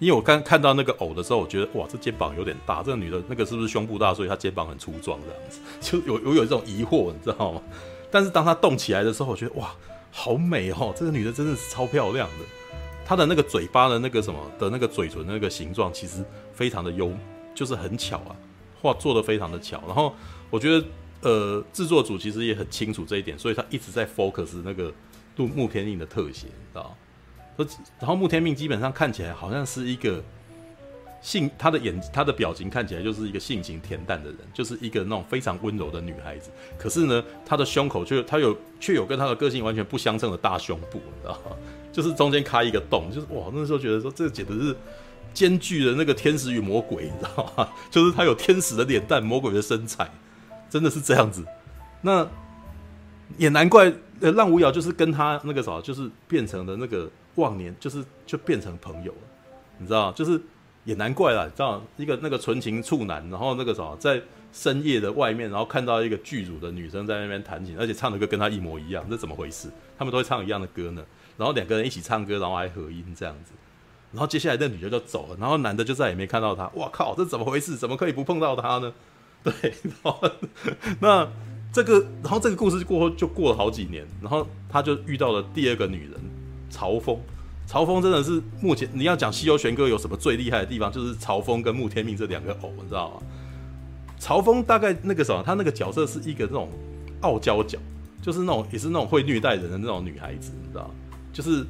[0.00, 7.62] 因为我刚看到那个偶的时候，我觉得哇，这肩膀有点大，这个女的那个是不是胸部大，所以她肩膀很粗壮这样子， 就有有有这种疑惑，你知道吗？
[8.10, 9.72] 但是当她动起来的时候，我觉得哇，
[10.10, 12.44] 好美哦，这个女的真的是超漂亮的，
[13.12, 17.12] 她的那个嘴巴的那个什么的那个嘴唇的那个形状，其实非常的优，
[17.54, 18.34] 就是很巧啊，
[18.80, 20.14] 画做的非常的巧，然后
[20.48, 20.82] 我觉得。
[21.24, 24.92] 呃，制作组其实也很清楚这一点，所以他一直在 focus 那个
[25.36, 26.96] 木木天命的特写，知道？
[28.00, 30.20] 然后木天命基本上看起来好像是一个
[31.20, 36.50] 性，他的眼，他的表情看起来就是一个性情恬淡的人，就是一个那种非常温柔的女孩子。
[36.76, 41.56] 可是呢，他的胸口却他有却有跟他的个性完全不相称的大胸部，你知道吗？
[41.92, 44.76] 就是中间开一个洞，就是哇，那时候觉得说这简直是
[45.34, 47.68] 兼具了那个天使与魔鬼，你知道吗？
[47.90, 50.10] 就是他有天使的脸蛋，魔鬼的身材。
[50.70, 51.44] 真的是这样子，
[52.00, 52.26] 那
[53.36, 59.18] 也难怪，呃，让吴瑶就是跟他那个啥，就是变成了那个忘年，就是就变成朋友了，
[59.76, 60.40] 你知道吗，就是
[60.84, 64.18] 也难怪啦，你知道，一个那个纯情处男，然后那个啥，在
[64.50, 69.68] 深夜的外面，然后看到一个剧组的女生在那边弹琴，而且唱的歌跟他一模一样，这怎么回事？
[69.98, 71.04] 他们都会唱一样的歌呢，
[71.36, 73.52] 然后两个人一起唱歌，然后还合音这样子，
[74.12, 77.76] 然后接下来那女的就走了，然后男的就再也没看到她，哇靠，这怎么回事？
[77.76, 78.92] 怎么可以不碰到她呢？
[79.42, 80.30] 对，然后
[81.00, 81.28] 那
[81.72, 86.20] 这个，然后这个故事过后就过了好几年，然后他就遇到了第二个女人
[86.70, 87.18] 朝风。
[87.66, 93.22] 朝风真的是目前你要讲西游玄哥有什么最厉害的地方，就是朝风跟穆天命这两个偶，你知道吗？
[94.18, 96.68] 朝风大概那个什么，他那个角色是一个那种
[97.22, 97.78] 傲娇角，
[98.20, 100.94] 就是那种也是那种会虐待人的那种女孩子，你知道吗？
[101.32, 101.64] 就是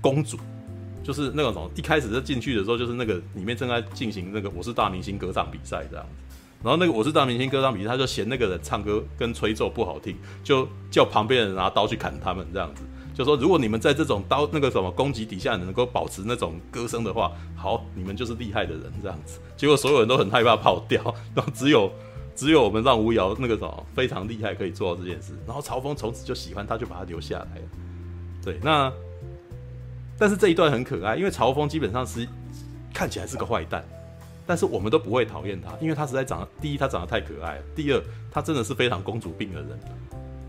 [0.00, 0.38] 公主，
[1.02, 6.36] 就是那种什么一开始就进去的时候，就是那个里面正在进行那个我是大明星歌唱比赛这样子。
[6.62, 19.40] 然后那个我是大明星歌唱比赛，他就嫌那个人唱歌跟吹奏不好听，就叫旁边的人拿刀去砍他们这样子，就说如果你们在这种刀那个什么攻击底下能够保持那种歌声的话，好，你们就是厉害的人这样子。
[19.56, 21.02] 结果所有人都很害怕跑掉，
[21.34, 21.90] 然后只有
[22.36, 25.32] 只有我们让吴瑶那个什么非常厉害可以做到这件事。
[25.44, 27.62] 然后曹峰从此就喜欢他，就把他留下来了。
[28.44, 28.92] 对，那
[30.18, 32.26] 但是这一段很可爱，因为朝风基本上是
[32.92, 33.84] 看起来是个坏蛋。
[34.44, 39.68] 但是我们都不会讨厌他，因为他实在长得，第一他长得太可爱，第二他真的是非常公主病的人。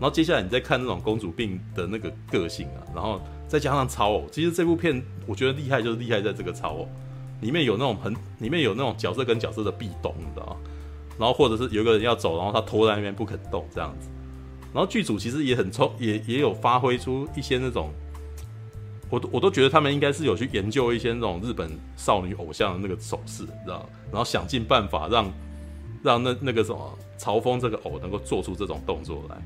[0.00, 6.88] 后接下来你再看那种公主病的那个个性啊，然后再加上超偶，其实这部片我觉得厉害就是厉害在这个超偶，
[7.40, 10.56] 里面有那种很，里面有那种角色跟角色的壁咚，你知道？
[11.16, 14.08] 然后或者是有个人要走，然后他拖在那边不肯动这样子，
[14.74, 17.90] 然后剧组其实也很聪，也也有发挥出一些那种，
[19.08, 23.88] 我都我都觉得他们应该是有去研究一些那种日本少女偶像的那个手势，你知道？
[24.10, 25.32] 然后想尽办法让
[26.02, 29.36] 让那那个什么朝风这个偶能够做出这种动作来。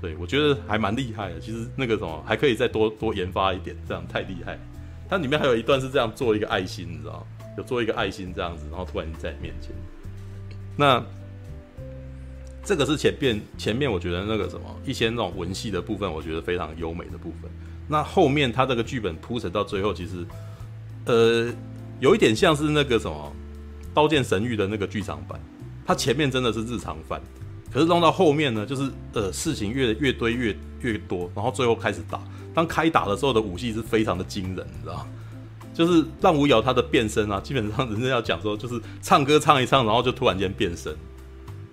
[0.00, 1.40] 对，我觉得还蛮厉害的。
[1.40, 4.58] 其实那个什么还可以再多多研发一点，这样太厉害。
[5.08, 7.26] 它里面还有一段是这样做一个爱心，你知道？
[7.56, 9.70] 有做一个爱心这样子，然后突然在你面前。
[10.76, 11.04] 那
[12.64, 17.50] 这个是前面前面我觉得那个什么一些那种文戏的部分，我觉得非常优美的部分。
[17.86, 20.24] 那后面它这个剧本铺陈到最后，其实
[21.04, 21.52] 呃
[22.00, 23.32] 有一点像是那个什么
[23.94, 25.38] 《刀剑神域》的那个剧场版。
[25.86, 27.20] 它前面真的是日常番。
[27.70, 32.22] 可是弄到后面呢，就是呃事情越越堆越越多，然后最后开始打。
[32.54, 35.06] 当开打的时候的武器是非常的惊人，你知道？
[35.74, 40.96] 就是浪无瑶他的变身啊，基本上人家要讲说，就是唱歌唱一唱，然后就突然间变身。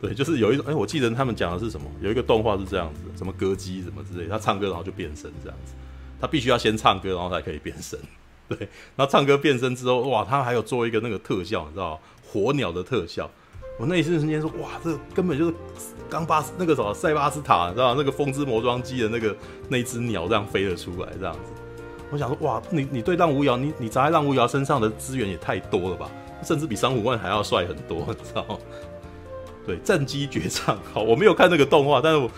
[0.01, 1.85] 对，就是有一种哎、我记得他们讲的是什么？
[2.01, 5.73] 有一个动画是这样子，什么歌姬什么之类，他唱歌然后就变身这样子。
[6.19, 7.99] 他必须要先唱歌，然后才可以变身。
[8.47, 8.57] 对，
[8.95, 11.99] 然后唱歌变身之后，哇，他还有做一个那个特效，你知道？
[12.27, 13.29] 火鸟的特效。
[13.79, 15.53] 我那一瞬间说，哇，这根本就是
[16.09, 19.35] 冈巴斯那个什么塞巴斯塔，你知道那个风之魔装机的那个
[19.69, 21.39] 那只鸟这样飞了出来，这样子。
[22.11, 26.09] 我想说，哇，你你对浪无遥，你你砸在浪无遥身上的资源也太多了吧？
[26.43, 28.57] 甚至比三五万还要帅很多，你知道吗？
[29.65, 32.31] 对，战机绝唱， 好，我没有看那个动画，但是我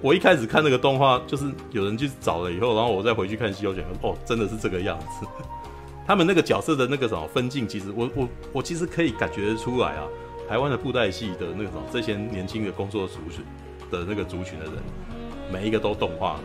[0.00, 5.26] 我一开始看那个动画，就是有人去找了以后，然后我再回去看西游记，哦，真的是这个样子。
[6.06, 10.04] 他们那个角色的那个什么分镜，其实我我我其实可以感觉得出来啊。
[10.48, 13.44] 台湾的布袋戏的那种这些年轻的工作族群
[13.90, 14.74] 的那个族群的人，
[15.52, 16.40] 每一个都动画，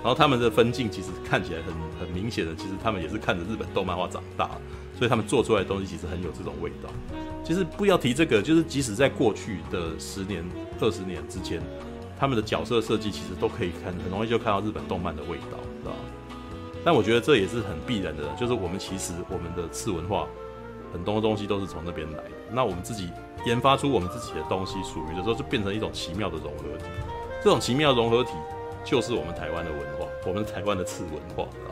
[0.00, 4.48] 然后他们的分镜其实看起来很很明显的，其实他们也是看着日本动漫画长大，
[4.96, 6.88] 所以他们做出来的东西其实很有这种味道。
[7.44, 10.44] 其实不要提这个，就是即使在过去的十年、
[10.80, 11.62] 二十年之间，
[12.18, 15.98] 他们的角色设计其实都可以看很容易就看到日本动漫的味道，知道吗？
[16.84, 20.26] 但我觉得这也是很必然的，就是我们其实我们的次文化。
[20.92, 23.10] 很多东西都是从那边来的，那我们自己
[23.44, 26.84] 研发出我们自己的东西，属于的时候就变成一种奇妙的融合体。
[27.42, 28.30] 这种奇妙融合体
[28.82, 31.68] 就是我们台湾的文化，我们台湾的次文化啊。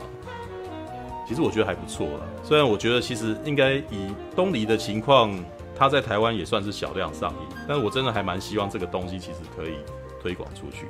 [1.27, 5.33] 其实我觉得还不错啦，虽然我觉得其实应该以东离的情况，
[5.75, 9.75] 它在台湾也算是小量上映，但是我真的还蛮希望这个东西其实可以
[10.21, 10.85] 推广出去。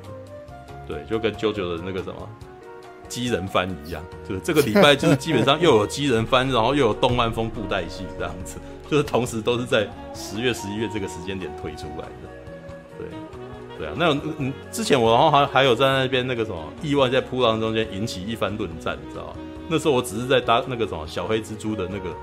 [0.86, 2.28] 对，就跟 JoJo 的那个什么。
[3.08, 8.58] 机人番一样，就是这个礼拜就是基本上又有机人番，然后又有动漫风布袋戏这样子，
[8.90, 12.98] 就是同时都是在十月、十一月这个时间点推出来的。
[12.98, 13.06] 对，
[13.78, 19.34] 对啊，那嗯，之前我然后还还有在那边那个什么意外在扑浪中间引起一番论战，你知道吗？
[19.68, 22.14] 那时候我只是在搭那个什么小黑蜘蛛的那个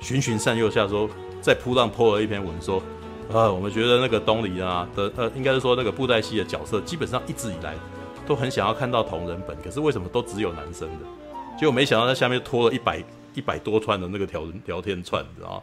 [0.00, 1.08] 循循善诱下说，
[1.40, 2.82] 在铺浪 po 了一篇文说，
[3.30, 7.74] 呃，我们觉得那个东离啊的呃，应该是说那个布袋戏的角色基本上一直以来。
[8.26, 11.04] 都很想要看到同人本，可是为什么都只有男生的？
[11.58, 13.02] 结果没想到在下面拖了一百
[13.34, 15.62] 一百多串的那个条聊天串，你知道吗？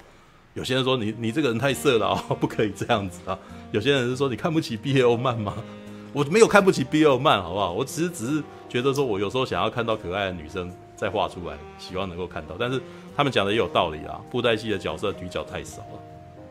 [0.53, 3.39] 有些人说你你这个人太色了啊， 不可以这样子啊。
[3.72, 5.53] 有些人是说你看不起 BL 漫吗？
[6.12, 7.72] 我没有看不起 BL 漫，好不好？
[7.72, 12.56] 我只是只是觉得说我有时候想要看到可爱的女生再画出来，希望能够看到。
[12.60, 12.82] 但是
[13.16, 16.00] 他们讲的也有道理啊，布袋戏的角色女角太少了，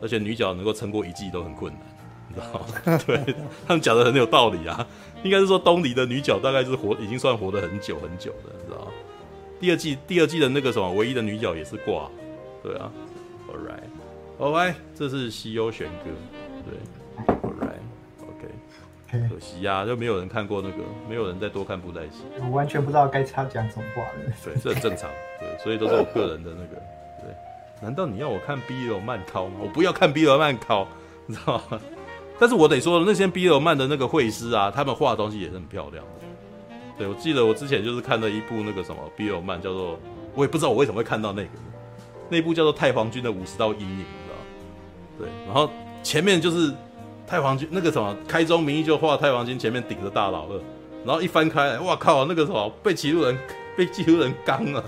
[0.01, 1.81] 而且女角能够撑过一季都很困难。
[2.29, 3.35] 你知道吗 对，
[3.67, 4.87] 他们讲的很有道理啊，
[5.23, 8.91] 应该是说东离的女角大概是活，已经算活得很久很久的，你知道吗？
[9.59, 12.09] 第二季第二季的那个什么唯一的女角也是挂，
[12.61, 12.91] 对啊
[13.47, 16.11] ，All right，All right，这是西优选歌，
[16.63, 16.77] 对
[19.09, 20.77] 可惜呀、啊，就没有人看过那个，
[21.07, 26.75] 没有人再多看布袋戏，我完全不知道该插讲什么话了，对，这很正常，对，所以都是我个人的那个，
[27.21, 27.33] 对，
[27.81, 29.55] 难道你要我看 BL 漫考吗？
[29.61, 30.87] 我不要看 BL 漫考，
[31.25, 31.79] 你知道吗？
[32.39, 36.11] 但是我得说，那些 BL 漫的那个绘师啊，他们画的东西也是很漂亮的。
[36.97, 39.99] 对，我记得我之前就是看了一部那个什么 BL 漫，叫做
[40.35, 41.49] 我也不知道我为什么会看到那个，
[42.29, 45.25] 那部叫做《太皇军的五十道阴影》，你知道？
[45.25, 45.69] 对，然后
[46.03, 46.73] 前面就是
[47.27, 50.61] 太皇军那个什么开宗明义就画太皇军前面顶着大老二，
[51.05, 53.37] 然后一翻开来，哇靠，那个什么被骑路人
[53.75, 54.83] 被骑路人刚 了，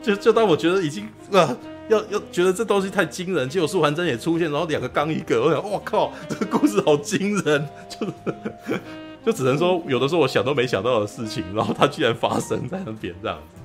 [0.00, 1.56] 就就当我觉得已经啊。
[1.88, 8.04] 要要觉得这东西太惊人，结果素还真也出现，然后两个刚一个，我想，哇靠，这个故事好惊人， 就
[9.24, 13.60] 就只能说有的时候我想都没想到的事情，然后它居然发生在那边这样子。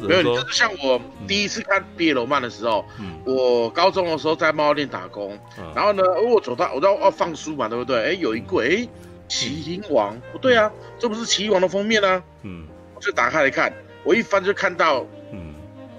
[0.00, 8.04] 没有，你就是像我第一次看毕业罗曼的时候，嗯、我高中的时候在猫店打工，嗯、然后呢，我走到我都要放书嘛，对不对？
[8.04, 8.88] 哎，有一柜，哎，
[9.28, 13.72] 棋灵王，不对啊，这不是麒麟王的封面啊，嗯，我就打开来看，
[14.04, 15.54] 我一翻就看到，嗯，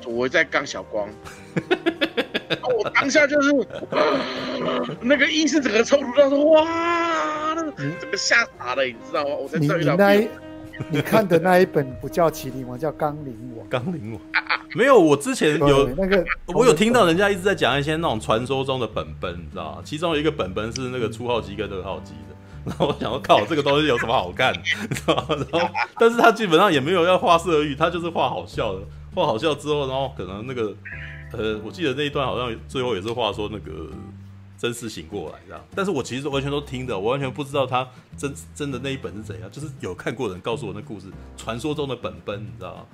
[0.06, 1.08] 我在刚小光。
[2.62, 3.52] 我当下就是
[5.02, 9.30] 那个意识整个抽搐，他说哇，那整个吓傻了，你知道吗？
[9.36, 10.28] 我在这遇到你
[11.06, 13.66] 看的那一本不叫《麒麟王》，叫《纲领王》。
[13.70, 14.22] 纲领王
[14.76, 19.82] 没有，我之前有那个，我有听到人家一直在讲一些那种传说中的本本，你知道吗？
[19.84, 22.36] 其中有一个本本是那个初号机跟二号机的。
[22.66, 24.54] 然后我想说，靠，这个东西有什么好看？
[24.56, 25.46] 你知道吗？
[25.52, 25.70] 然后，
[26.00, 28.80] 但是他基本上也没有要画色欲，他就是画好笑的。
[29.14, 30.74] 画好笑之后，然后可能那个，
[31.34, 33.72] 呃，我记得那一段好像最后也是画说那个。
[34.64, 37.86] 真是醒过来，这样，但是我其实完全都听的，我完全不知道他
[38.18, 42.86] 真真的那一本是怎样，就是有看过的人告诉我那故事，传说中的本本，你知道吗？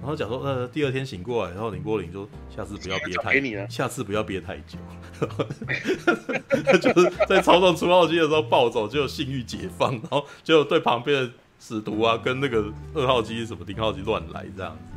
[0.00, 4.78] 然后讲说，呃，第二天醒过来，然后林波林说，下次不要憋太， 下次不要憋太久，
[6.80, 11.30] 就是在操纵初号机的时候暴走，就性欲解放，然后就对旁边的
[11.60, 14.93] 使徒啊，跟那个二号机什么零号机乱来这样子，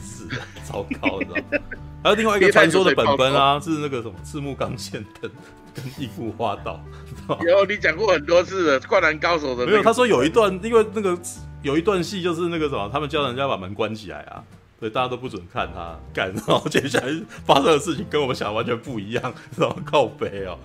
[0.00, 0.26] 是
[0.64, 1.58] 糟糕，你知道吗？
[2.02, 5.30] 还有另外一个传说的本本啊，是那个什么赤木刚宪跟
[5.74, 6.80] 跟樱木花道，
[7.46, 9.82] 有你讲过很多次了，灌篮高手的、那个、没有？
[9.82, 11.18] 他说有一段，因为那个
[11.62, 14.42] 有一段戏就是那个什么，他们叫人家把门关起来啊，
[14.80, 17.06] 对，大家都不准看他干，然后接下来
[17.44, 20.56] 发生的事情跟我们想的完全不一样， 然后靠北哦。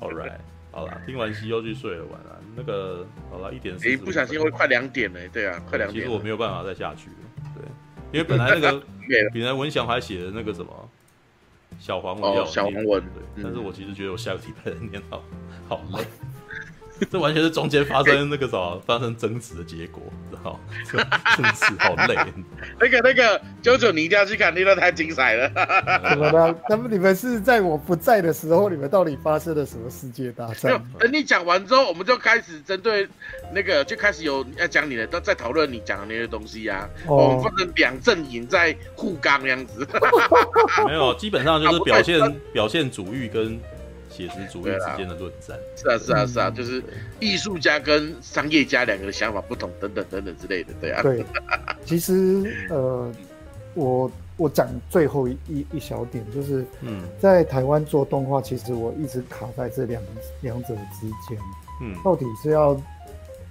[0.00, 0.38] All right，
[0.70, 2.38] 好了，听完戏又去睡了，晚安。
[2.54, 6.04] 那个好了，一点四，一不小心会快两点了，对啊，快两点。
[6.04, 7.27] 其实我没有办法再下去了，对。
[8.12, 8.82] 因为本来那个
[9.32, 10.90] 本来文祥还写的那个什么
[11.78, 15.22] 小黄文，哦，小黄文，对，但是我其实觉得我下个礼拜的念好
[15.68, 16.04] 好累。
[17.10, 20.58] 这完全是中间发生那个什么发生争执的结果，知道
[21.36, 22.16] 真是好累。
[22.80, 25.48] 那个那个九九，你一定要去看，那段太精彩了。
[26.10, 26.54] 怎么了？
[26.68, 30.64] 那么你们是在我不在的时候，你们到底发生了什么世界大战？
[30.64, 33.08] 没有，等你讲完之后，我们就开始针对
[33.52, 37.08] 那个，就开始有要讲你的，都在讨论你讲的那些东西呀、啊。
[37.08, 39.86] 哦，我们分成两阵营在互刚那样子。
[40.86, 43.60] 没有，基本上就是表现表现主义跟。
[44.18, 46.82] 写实主义之间的论战，是啊是啊是啊，就是
[47.20, 51.02] 艺术家跟商业家两个的想法不同，等等等等之类的，对啊。
[51.02, 51.24] 对，
[51.84, 53.08] 其实呃，
[53.74, 60.02] 我我讲最后一一小点，就是嗯，在台湾做动画，其实我一直卡在这两
[60.40, 61.38] 两者之间，
[61.80, 62.76] 嗯，到底是要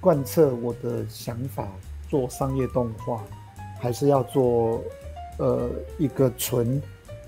[0.02, 1.66] 贯彻我的想法
[2.10, 3.24] 做商业动画，
[3.80, 4.84] 还是要做
[5.38, 6.82] 呃一个纯。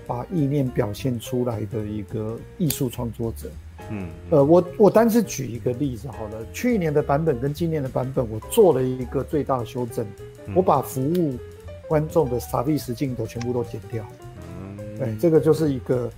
[0.06, 3.50] 把意念表现出来的一个艺术创作者，
[3.90, 10.06] 嗯，呃，我我单是举一个例子好了，去年的版本跟今年的版本，我做了一个最大的修正，
[10.46, 11.34] 嗯、我把服务
[11.88, 14.04] 观众的傻逼时镜头全部都剪掉，
[14.60, 16.10] 嗯，对，这个就是一个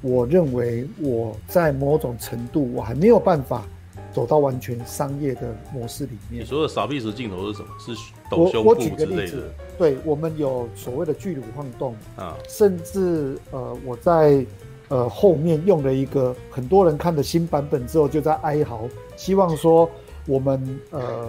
[0.00, 3.64] 我认为我在某种程度我还没有办法。
[4.12, 6.42] 走到完全商业的模式里面。
[6.42, 7.68] 你说的傻逼时镜头是什么？
[7.78, 7.92] 是
[8.30, 8.96] 抖胸部之类的？
[8.96, 14.44] 我我举个例子，对，我们有所谓的巨乳晃动啊，甚至呃，我在
[14.88, 19.90] 呃后面用了一个很多人看的新版本之后，就在哀嚎，希望说
[20.26, 21.28] 我们呃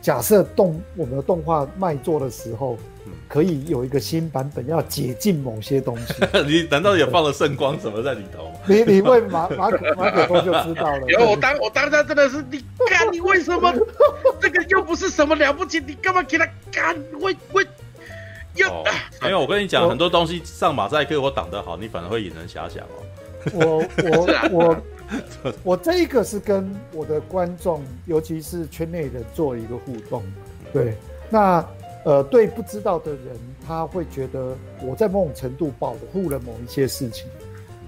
[0.00, 2.76] 假设动我们的动画卖座的时候。
[3.28, 6.14] 可以有一个新版本，要解禁某些东西。
[6.46, 8.60] 你难道也放了圣光什么在里头吗？
[8.66, 11.06] 你你问马马可马可多就知道了。
[11.10, 13.74] 有我当我当下真的是，你干你为什么
[14.40, 16.96] 这个又不是什么了不起，你干嘛给他干？
[17.20, 17.66] 会会
[18.54, 18.84] 又、哦、
[19.20, 23.02] 没有，我跟你讲，很多东西上马赛克我挡得好，你反而会引人遐想哦。
[23.52, 24.76] 我我我
[25.62, 30.22] 我这一个是跟我的观众，尤其是圈内人做一个互动。
[30.72, 30.96] 对，
[31.28, 31.64] 那。
[32.06, 33.36] 呃，对不知道的人，
[33.66, 37.26] 他会觉得我在某种程度保护了某一些事情。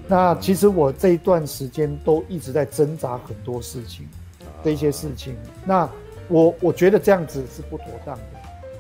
[0.08, 4.08] 那其实我这一段时间都一直在挣扎很多事情
[4.64, 5.36] 的一些事情。
[5.64, 5.88] 那
[6.26, 8.22] 我我觉得这样子是不妥当的，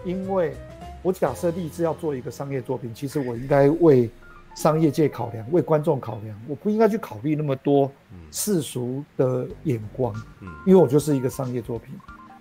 [0.04, 0.54] 因为
[1.02, 4.10] 我假设立志要做一个商业作品，其实我应该为
[4.56, 7.88] 商业界考量，为观众考量，我不应该去考虑那么多
[8.32, 10.12] 世俗的眼光，
[10.66, 11.94] 因为我就是一个商业作品。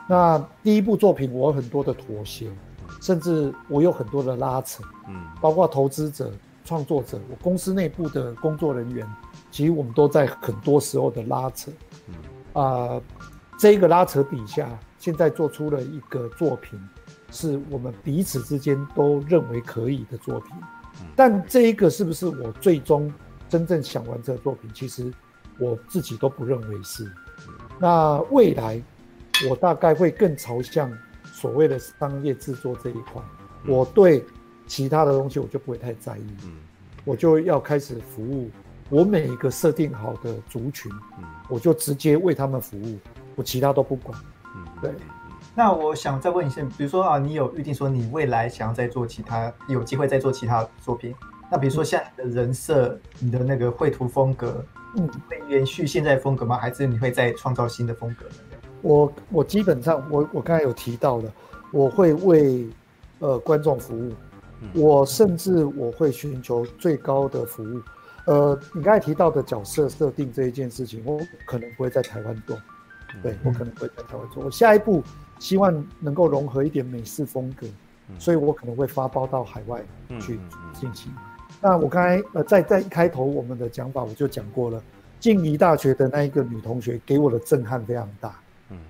[0.09, 2.47] 那第一部作品，我有很多的妥协。
[2.99, 6.31] 甚至我有很多的拉扯，嗯，包括投资者、
[6.65, 9.07] 创作者，我公司内部的工作人员，
[9.51, 11.71] 其实我们都在很多时候的拉扯，
[12.07, 12.13] 嗯。
[12.53, 13.01] 啊、呃，
[13.59, 14.67] 这个拉扯底下，
[14.97, 16.79] 现在做出了一个作品，
[17.31, 20.55] 是我们彼此之间都认为可以的作品，
[21.15, 23.13] 但这一个是不是我最终
[23.47, 25.13] 真正想完这个作品，其实
[25.59, 27.09] 我自己都不认为是。
[27.79, 28.81] 那未来
[29.49, 30.91] 我大概会更朝向。
[31.39, 33.21] 所谓的商业制作这一块，
[33.67, 34.25] 我对
[34.65, 36.25] 其他的东西我就不会太在意，
[37.05, 38.49] 我就要开始服务
[38.89, 40.91] 我每一个设定好的族群，
[41.47, 42.97] 我就直接为他们服务，
[43.35, 44.19] 我其他都不管。
[44.81, 44.91] 对。
[45.53, 51.13] 那我想再问一下，比如说啊，你有预定说你未来想要再做其他，有机会再做其他作品？
[51.51, 54.65] 那比如说像你的人设、你的那个绘图风格，
[54.95, 56.57] 嗯，会延续现在风格吗？
[56.57, 58.25] 还是你会再创造新的风格？
[58.81, 61.31] 我我基本上我我刚才有提到的，
[61.71, 62.67] 我会为
[63.19, 64.11] 呃观众服务，
[64.73, 67.81] 我甚至我会寻求最高的服务。
[68.25, 72.57] 呃，你刚才提到的角色设定这一件事情，我可能不会在台湾做，
[73.23, 74.43] 对，我可能不会在台湾做。
[74.43, 75.01] 我下一步
[75.39, 77.65] 希望能够融合一点美式风格，
[78.19, 79.81] 所以我可能会发包到海外
[80.19, 80.39] 去
[80.73, 81.09] 进行。
[81.61, 84.83] 那我刚才呃在在一开头我们的讲法我就讲过了，
[85.19, 88.37] 静宜大学的那一个女同学给我的震撼非常大。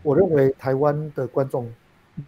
[0.01, 1.71] 我认为台湾的观众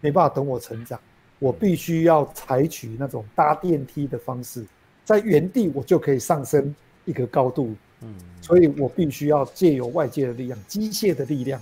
[0.00, 0.98] 没办法等我成长，
[1.38, 4.64] 我必须要采取那种搭电梯的方式，
[5.04, 6.74] 在原地我就可以上升
[7.04, 7.74] 一个高度。
[8.02, 11.60] 嗯，所以我必须要借由外界的力量，机械的力量，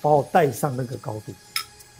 [0.00, 1.32] 把我带上那个高度。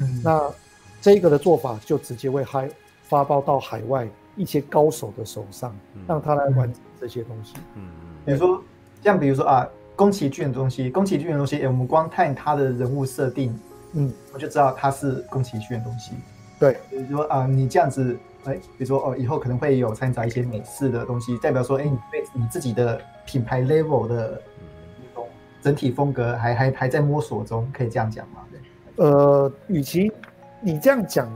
[0.00, 0.54] 嗯，那
[1.00, 2.70] 这个的做法就直接会还
[3.04, 4.06] 发包到海外
[4.36, 5.76] 一些高手的手上，
[6.06, 7.54] 让他来完成这些东西。
[7.76, 7.88] 嗯，
[8.24, 8.62] 比如说
[9.02, 9.68] 像比如说啊。
[9.94, 13.58] 宫崎骏的东西，宫崎骏的东西，我们光看他的人物设定，
[13.92, 16.12] 嗯，我就知道他是宫崎骏的东西。
[16.58, 24.40] 对，比如说啊，你这样子，哎，比如说哦，以后可能会有掺杂一些美式的东西，代表说，哎，你对你自己的品牌 level 的
[25.62, 28.40] 整体风格还还还在摸索中，可以这样讲吗？
[28.50, 30.10] 对，呃，与其
[30.60, 31.28] 你这样讲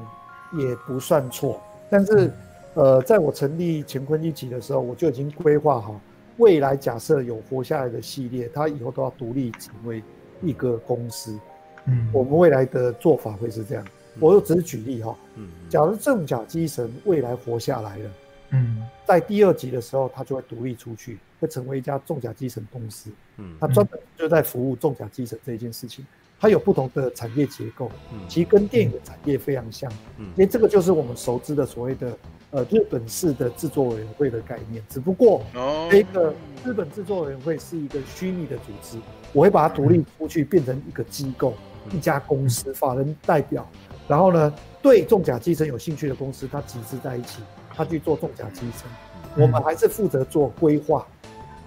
[0.52, 2.32] 也不算错，但是，
[2.74, 6.00] 呃，在我成立乾坤一级的时候，我就已经规划好。
[6.38, 10.02] 未来假设有活下来的系列，它以后都要独立成为
[10.42, 11.38] 一个公司。
[11.86, 13.86] 嗯，我们未来的做法会是这样。
[14.18, 15.16] 我又只是举例哈。
[15.34, 18.10] 嗯，假如重甲机神未来活下来了，
[18.50, 23.10] 嗯，在第二集的时候，它就会独立出去，会成为一家重甲机神公司。
[23.36, 26.04] 嗯，它专门就在服务重甲机神这一件事情。
[26.38, 27.90] 它有不同的产业结构，
[28.28, 29.90] 其实跟电影的产业非常像。
[30.18, 32.16] 嗯，因为这个就是我们熟知的所谓的。
[32.52, 35.42] 呃，日本式的制作委员会的概念，只不过
[35.90, 36.32] 这个
[36.64, 38.96] 日本制作委员会是一个虚拟的组织，
[39.32, 41.52] 我会把它独立出去，变成一个机构，
[41.90, 43.68] 一家公司，法人代表，
[44.06, 47.42] 然后呢，对重甲机神有兴趣的公司，它集资在一起，
[47.74, 48.88] 它去做重甲机神，
[49.36, 51.04] 我们还是负责做规划，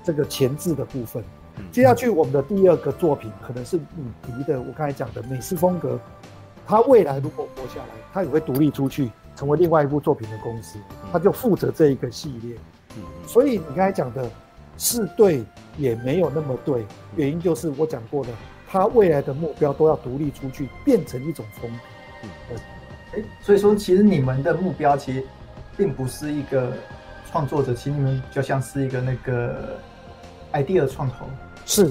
[0.01, 1.21] 这个前置的部分。
[1.71, 5.99] 接下去我们的第二个作品可能是你提的，我刚才讲的美式风格，
[6.65, 9.09] 它未来如果活下来，它也会独立出去。
[9.35, 10.77] 成为另外一部作品的公司，
[11.13, 12.57] 他就负责这一个系列。
[12.97, 14.29] 嗯，所以你刚才讲的
[14.77, 15.41] 是对，
[15.77, 16.85] 也没有那么对。
[17.15, 18.31] 原因就是我讲过的，
[18.67, 22.27] 他未来的目标都要独立出去，变成一种风格。
[22.51, 22.57] 嗯，
[23.13, 25.23] 哎，所以说其实你们的目标其实
[25.77, 26.73] 并不是一个
[27.31, 29.77] 创作者，其实你们就像是一个那个
[30.51, 31.25] idea 创投。
[31.69, 31.87] 是，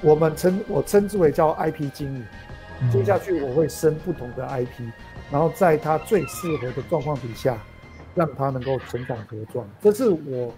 [0.00, 2.22] 我们称我称之为叫 IP 经理。
[2.90, 4.90] 接下去我会生不同的 IP。
[5.30, 7.58] 然后在他最适合的状况底下，
[8.14, 9.68] 让他能够成长茁壮。
[9.82, 10.50] 这是我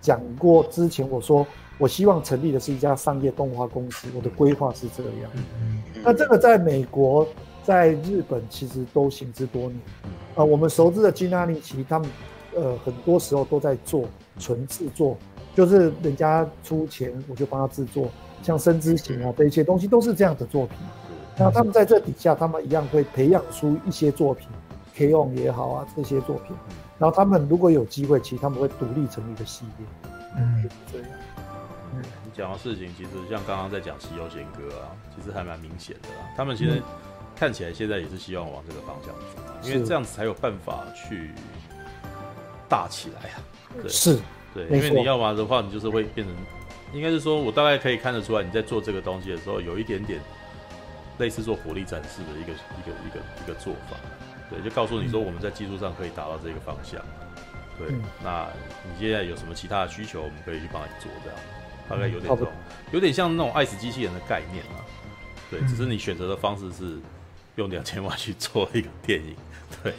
[0.00, 1.46] 讲过之前我说，
[1.76, 4.08] 我希望成立的是一家商业动画公司。
[4.14, 5.30] 我的规划是这样。
[6.02, 7.28] 那这个在美国、
[7.62, 9.78] 在日本其实都行之多年。
[10.36, 12.08] 啊，我们熟知的金阿尼奇，他们
[12.54, 14.08] 呃很多时候都在做
[14.38, 15.18] 纯制作，
[15.56, 18.10] 就是人家出钱我就帮他制作，
[18.42, 20.76] 像生之行啊这一些东西都是这样的作品。
[21.38, 24.46] 那他们在这底下，他们一样会培养出一些作品
[24.94, 26.54] ，K-ON 也好啊，这些作品。
[26.98, 29.86] 然后他们如果有机会，其实他们会独立成一个系列。
[30.36, 31.18] 嗯，就是这样。
[31.94, 36.30] 嗯，你讲的事情其实像刚刚在讲《西游仙歌》啊，其实还蛮明显的啦。
[36.36, 36.82] 他们其实
[37.34, 41.32] 看起来现在也是希望往这个方向走，因为这样子才有办法去
[42.68, 43.40] 大起来啊。
[43.82, 44.18] 对，是，
[44.56, 46.34] 对，因为你要嘛的话，你就是会变成，
[46.92, 50.20] 应该是说我大概可以看得出来，你在做这个东西的时候，有一点点。
[51.18, 53.96] 类似做火力展示的一个一个一个一个做法，
[54.50, 57.00] 对，就告诉你说我们在技术上可以达到这个方向，
[57.78, 58.46] 对，嗯、那
[58.84, 61.38] 你现在有什么其他的需求，我们可以去帮你做，这样
[61.88, 62.52] 大概有点这种，
[62.92, 64.84] 有点像那种爱死机器人的概念啊，
[65.50, 66.98] 对，只是你选择的方式是
[67.56, 69.34] 用两千万去做一个电影，
[69.82, 69.92] 对，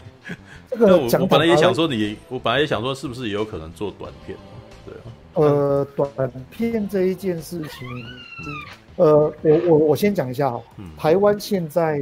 [0.70, 4.38] 这个我我本来也想说你，我本来也想说是不是也有可能做短片，
[4.86, 7.88] 对啊，呃，短片这一件事情。
[7.90, 8.64] 嗯
[8.98, 10.64] 呃，我我我先讲一下哈，
[10.98, 12.02] 台湾现在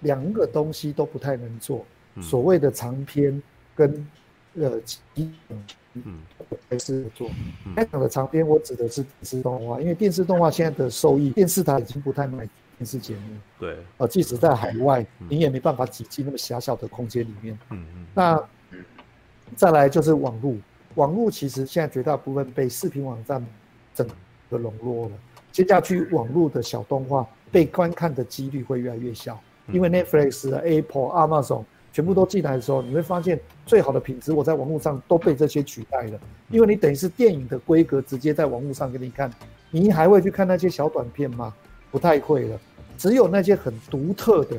[0.00, 1.84] 两个东西都不太能做，
[2.20, 3.42] 所谓的长片
[3.74, 4.06] 跟
[4.54, 4.80] 呃
[5.94, 6.18] 嗯。
[6.68, 7.28] 还是做。
[7.74, 12.48] 刚讲的长片，我指的是电视动画，因为电视动画现在的收益，电视台已经不太买
[12.78, 13.20] 电视节目。
[13.58, 17.58] 对，呃，即使在海外，你也没办法挤进那么狭小的空间里面。
[17.70, 18.06] 嗯嗯。
[18.14, 18.42] 那
[19.54, 20.54] 再来就是网络，
[20.96, 23.44] 网络其实现在绝大部分被视频网站
[23.94, 24.06] 整
[24.50, 25.14] 个笼络了。
[25.52, 36.20] 接下去，网络的小动画被观看的几率会越来越小，因为 Netflix、Apple、Amazon 全部都进来的时候，你会发现最好的品质我在网络上都被这些取代了。
[36.50, 39.32] 因为你等于是电影的规格直接在网络上给你看，
[39.70, 41.54] 你还会去看那些小短片吗？
[41.90, 42.58] 不太会了。
[42.98, 44.56] 只有那些很独特的、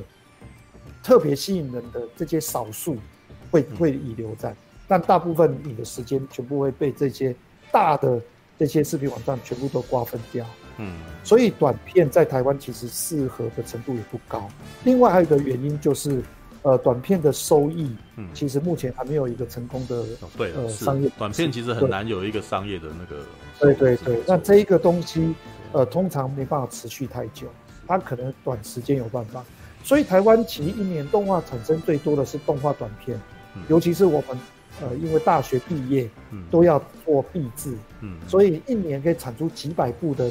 [1.04, 2.98] 特别吸引人的这些少数
[3.50, 4.56] 会会遗留在，
[4.88, 7.36] 但大部分你的时间全部会被这些
[7.72, 8.22] 大的
[8.60, 10.46] 这些视频网站全部都瓜分掉。
[10.80, 14.48] 嗯，所以短片在台湾其实适合的程度也不高。
[14.84, 16.22] 另外还有一个原因就是，
[16.62, 23.24] 呃，短片的收益，嗯，其实目前还没有一个成功的，哦、对，呃，商业短片其实很难有一个商业的那个。
[23.60, 25.34] 对对对，那这一个东西，
[25.78, 27.48] 呃，通常没办法持续太久，
[27.88, 29.44] 它可能短时间有办法。
[29.84, 33.20] 所以台湾其实一年动画产生最多的是动画短片，
[33.56, 34.38] 嗯、尤其是我们。
[34.80, 36.08] 呃，因为大学毕业，
[36.52, 40.30] 都要做毕制，嗯，所以一年可以产出几百部的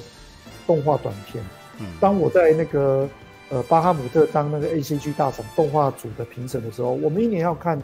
[0.68, 1.42] 动画短片。
[1.80, 3.08] 嗯，当我在那个
[3.48, 7.82] 呃巴哈姆特当那个 ACG 大厂动画组的评审的时候，我们一年要看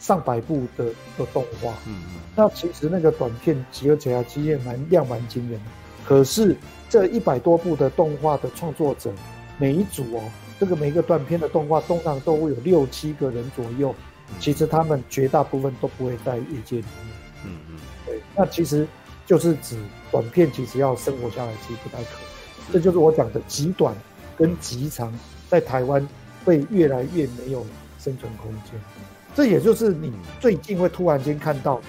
[0.00, 0.86] 上百部的
[1.16, 1.70] 的动画。
[1.86, 5.66] 嗯嗯，那其实那个短片集合起来其实也蛮量蛮惊人的。
[6.04, 6.56] 可是
[6.88, 9.12] 这一百多部的动画的创作者，
[9.58, 10.22] 每一组哦，
[10.60, 13.94] 这个每一个短片的动画通常都会有六七个人左右。
[14.40, 17.76] 其实他们绝大部分都不会在业界里面，嗯嗯，
[18.06, 18.86] 对，那其实
[19.26, 19.78] 就是指
[20.10, 23.94] 短片，其实要生活下来其实不太可能，这就是我讲的极短
[24.36, 25.12] 跟极长，
[25.48, 26.06] 在台湾
[26.44, 27.64] 会越来越没有
[27.98, 28.80] 生存空间。
[29.34, 31.80] 这也就是你最近会突然间看到，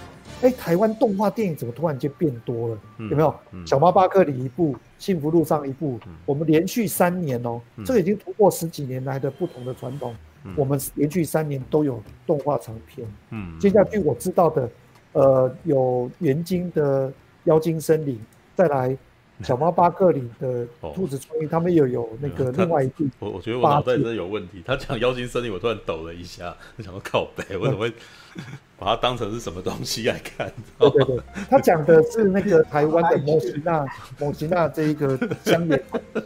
[0.42, 2.78] 哎，台湾动画电影怎么突然间变多了？
[2.98, 3.34] 有没有？
[3.66, 10.16] 小猫巴克里一部，幸福路上一部，我们连续三年哦，这个已经突破十几年来的不同的传统。
[10.56, 13.08] 我们连续三年都有动画长片。
[13.32, 14.70] 嗯，接下去我知道的，
[15.14, 17.10] 呃，有元晶的
[17.46, 18.16] 《妖精森林》，
[18.54, 18.96] 再来
[19.42, 20.64] 小猫巴克里的
[20.94, 23.06] 《兔子创意》，他们又有那个另外一部。
[23.18, 24.62] 我我觉得我脑袋真的有问题。
[24.64, 27.92] 他讲《妖精森林》，我突然抖了一下，我想说靠背，我怎么会
[28.78, 30.52] 把它当成是什么东西来看？
[30.78, 31.20] 对对对，
[31.50, 33.86] 他讲的是那个台湾的摩西纳
[34.20, 35.82] 摩西纳这一个乡野。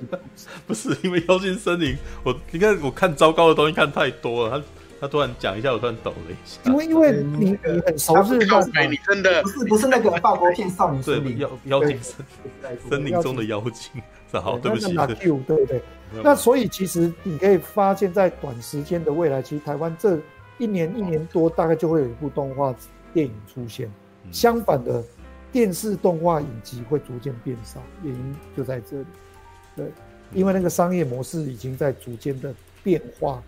[0.65, 1.93] 不是因为《妖精森林》，
[2.23, 4.65] 我你看我看糟糕的东西看太多了，他
[5.01, 6.59] 他突然讲一下，我突然抖了一下。
[6.65, 12.25] 因为因为你你很熟悉靠北，你真的不是不是那个法国片《少女森林》妖妖精森
[12.89, 14.01] 森林中的妖精，
[14.31, 14.95] 是好对不起。
[14.95, 15.81] 对对对，
[16.23, 20.17] 那所以其实你可以发现，在短时间的未来，其实台湾这
[20.59, 22.75] 一年一年多，大概就会有一部动画
[23.11, 23.91] 电影出现。
[24.31, 25.03] 相反的，
[25.51, 29.07] 电视动画影集会逐渐变少，原因就在这里。
[29.75, 29.91] 对。
[30.31, 32.53] 因为那个商业模式已经在逐渐的
[32.83, 33.41] 变化，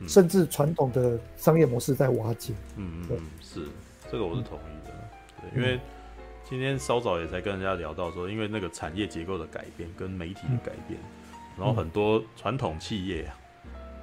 [0.00, 2.52] 嗯、甚至传统的商业模式在瓦解。
[2.76, 3.66] 嗯嗯，是
[4.12, 4.92] 这个我是同意的。
[4.92, 5.80] 嗯、对，因为
[6.46, 13.26] 今天稍早也才跟人家聊到说，因为那个产业结构的改变跟媒体的改变，嗯、然后很多传统企业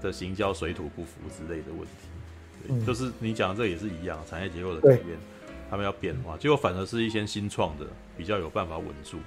[0.01, 2.12] 的行销水土不服之类的问题，对，
[2.69, 5.17] 嗯、就是你讲的这也是一样，产业结构的改变，
[5.69, 7.85] 他们要变化，结果反而是一些新创的
[8.17, 9.19] 比较有办法稳住。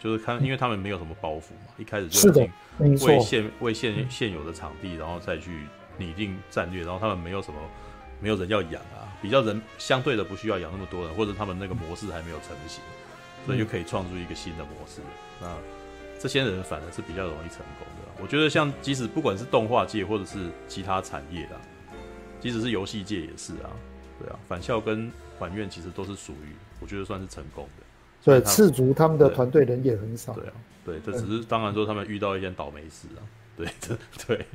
[0.00, 5.60] 就是看，因为他们没有什么包袱嘛，一开始就已经为现为现现有的场地，然后再去
[5.96, 7.60] 拟定战略，然后他们没有什么，
[8.20, 12.82] 没有人要养啊，比较人相对的不需要养那么多人，或者他们那个模式还没有成型，
[13.46, 15.00] 所以就可以创出一个新的模式。
[15.40, 15.46] 那
[16.18, 18.20] 这些人反而是比较容易成功的。
[18.20, 21.60] 我觉得像即使不管是动画界或者是其他产业啊，
[22.42, 23.70] 即使是游戏界也是啊，
[24.18, 27.84] 对啊，返校跟还愿其实都是属于我觉得算是成功的。
[28.24, 30.32] 对，赤足他们的团队人也很少。
[30.32, 30.52] 对啊，
[30.84, 33.22] 对，这只是当然说他们遇到一件倒霉事啊。
[33.56, 34.46] 对， 这对。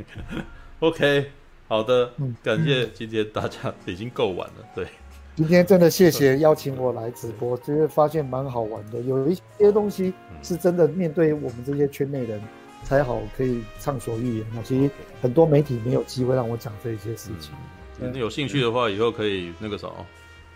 [0.80, 1.32] OK，
[1.68, 2.12] 好的，
[2.44, 4.66] 感谢今天大家已经够晚了。
[4.76, 4.88] 对，
[5.36, 9.00] 今天真的谢谢 邀请我来直播，觉得发现蛮好玩的。
[9.02, 12.42] 有一些东西是真的面对我们这些圈内人
[12.84, 14.64] 才好可以畅所欲言啊。
[14.64, 14.90] 其实
[15.22, 17.52] 很多媒体没有机会让我讲这些事情。
[17.52, 17.77] 你
[18.14, 19.94] 有兴趣的话，以后可以那个什么。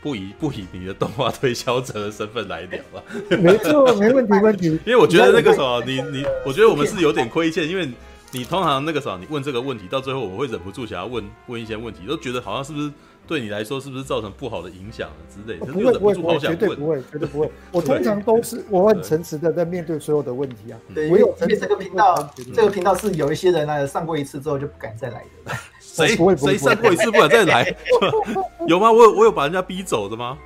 [0.03, 3.03] 不以不以你的动画推销者的身份来聊吧。
[3.29, 4.65] 没错，没问题，问题。
[4.83, 7.87] 因为我觉得那个什么，你你，我觉得我们是有点亏欠，因为
[8.31, 12.91] 你通常那个什么，你问这个问题，到最后我们会忍不住想要问问一些问题，都觉得好像是不是
[13.31, 15.65] 对你来说是不是造成不好的影响之类的。
[15.65, 17.49] 不会，不会，绝对不会，绝对不会。
[17.71, 20.77] 我通常都是 我很诚实的在面对所有的问题啊。
[20.93, 21.33] 对，我有。
[21.39, 25.53] 因为这个频道，这个频道是有一些人呢上过一次之后就不敢再来的。
[25.79, 27.73] 谁谁上过一次不敢再来？
[28.67, 28.91] 有吗？
[28.91, 30.37] 我有我有把人家逼走的吗？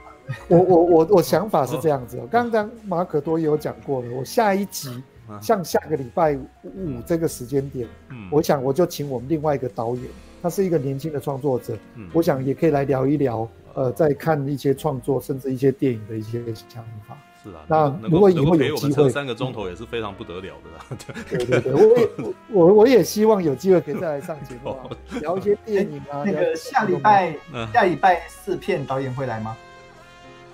[0.47, 2.27] 我我我我想法是这样子哦。
[2.29, 4.07] 刚刚马可多也有讲过了。
[4.11, 5.01] 我下一集
[5.41, 7.87] 像下个礼拜五这个时间点，
[8.29, 10.03] 我想我就请我们另外一个导演，
[10.41, 11.77] 他是一个年轻的创作者，
[12.13, 13.47] 我想也可以来聊一聊。
[13.73, 17.17] 呃，在看一些创作，甚至一些电影的一些想法。
[17.43, 20.97] 是啊，那如果以后有机会，三个钟头也是非常不得了的啦。
[21.29, 22.09] 对对对，我也
[22.53, 24.73] 我我也希望有机会可以再来上节目，
[25.19, 26.23] 聊一些电影啊。
[26.25, 27.35] 那个下礼拜
[27.73, 29.57] 下礼拜四片导演会来吗？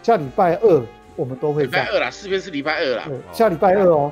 [0.01, 0.83] 下礼拜二
[1.15, 1.65] 我们都会。
[1.65, 3.07] 礼拜二啦，四片是礼拜二啦。
[3.31, 4.11] 下礼拜二哦，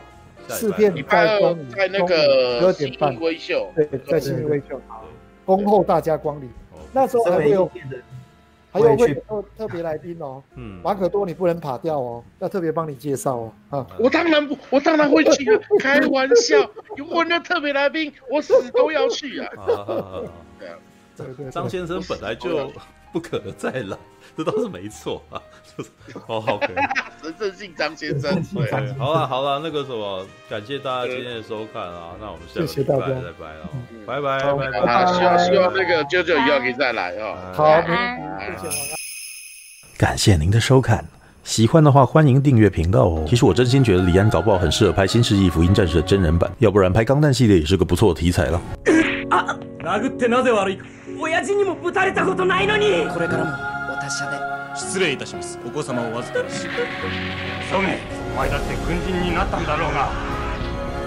[0.50, 2.16] 四片在中午在那个
[2.60, 4.80] 十二点半微秀，对，在新微秀，
[5.58, 6.48] 恭候大家光临。
[6.94, 7.72] 那时候还会有，
[8.72, 10.44] 还有会有特别来宾哦。
[10.56, 13.52] 嗯，马可多你不能跑掉哦，要特别帮你介绍哦。
[13.72, 16.60] 啊，我当然不，我当然会去啊，开玩笑，
[16.98, 19.50] 有我那特别来宾，我死都要去啊。
[20.60, 20.76] 对啊，
[21.18, 22.72] 对对，张先生本来就
[23.12, 23.98] 不可能再来。
[24.40, 25.36] 这倒是没错啊，
[25.76, 25.90] 就是
[26.28, 26.76] 哦，好可以，
[27.22, 28.42] 神圣姓张先生。
[28.56, 33.68] 对，好了好了，那个什么，感谢大家今天的收看啊，那我们下期再拜再拜了，
[34.06, 35.06] 拜拜拜拜。
[35.08, 37.36] 希望希望那个舅舅以后可以再来哦。
[37.54, 37.88] 好，谢
[38.70, 38.96] 谢。
[39.98, 41.04] 感谢您的收看，
[41.44, 43.26] 喜欢的话欢迎订阅频道哦。
[43.28, 48.62] 其实我真心觉得李安搞不好很适合拍《新世纪福音战士》的真人版，要不然拍钢弹系列也是个不错的题材了。
[54.76, 55.60] 失礼いたします。
[55.66, 56.68] お子様をわずかだし。
[57.70, 58.00] ソゲ
[58.34, 60.12] お前だって军人になったんだろうが。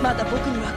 [0.03, 0.73] まだ仆には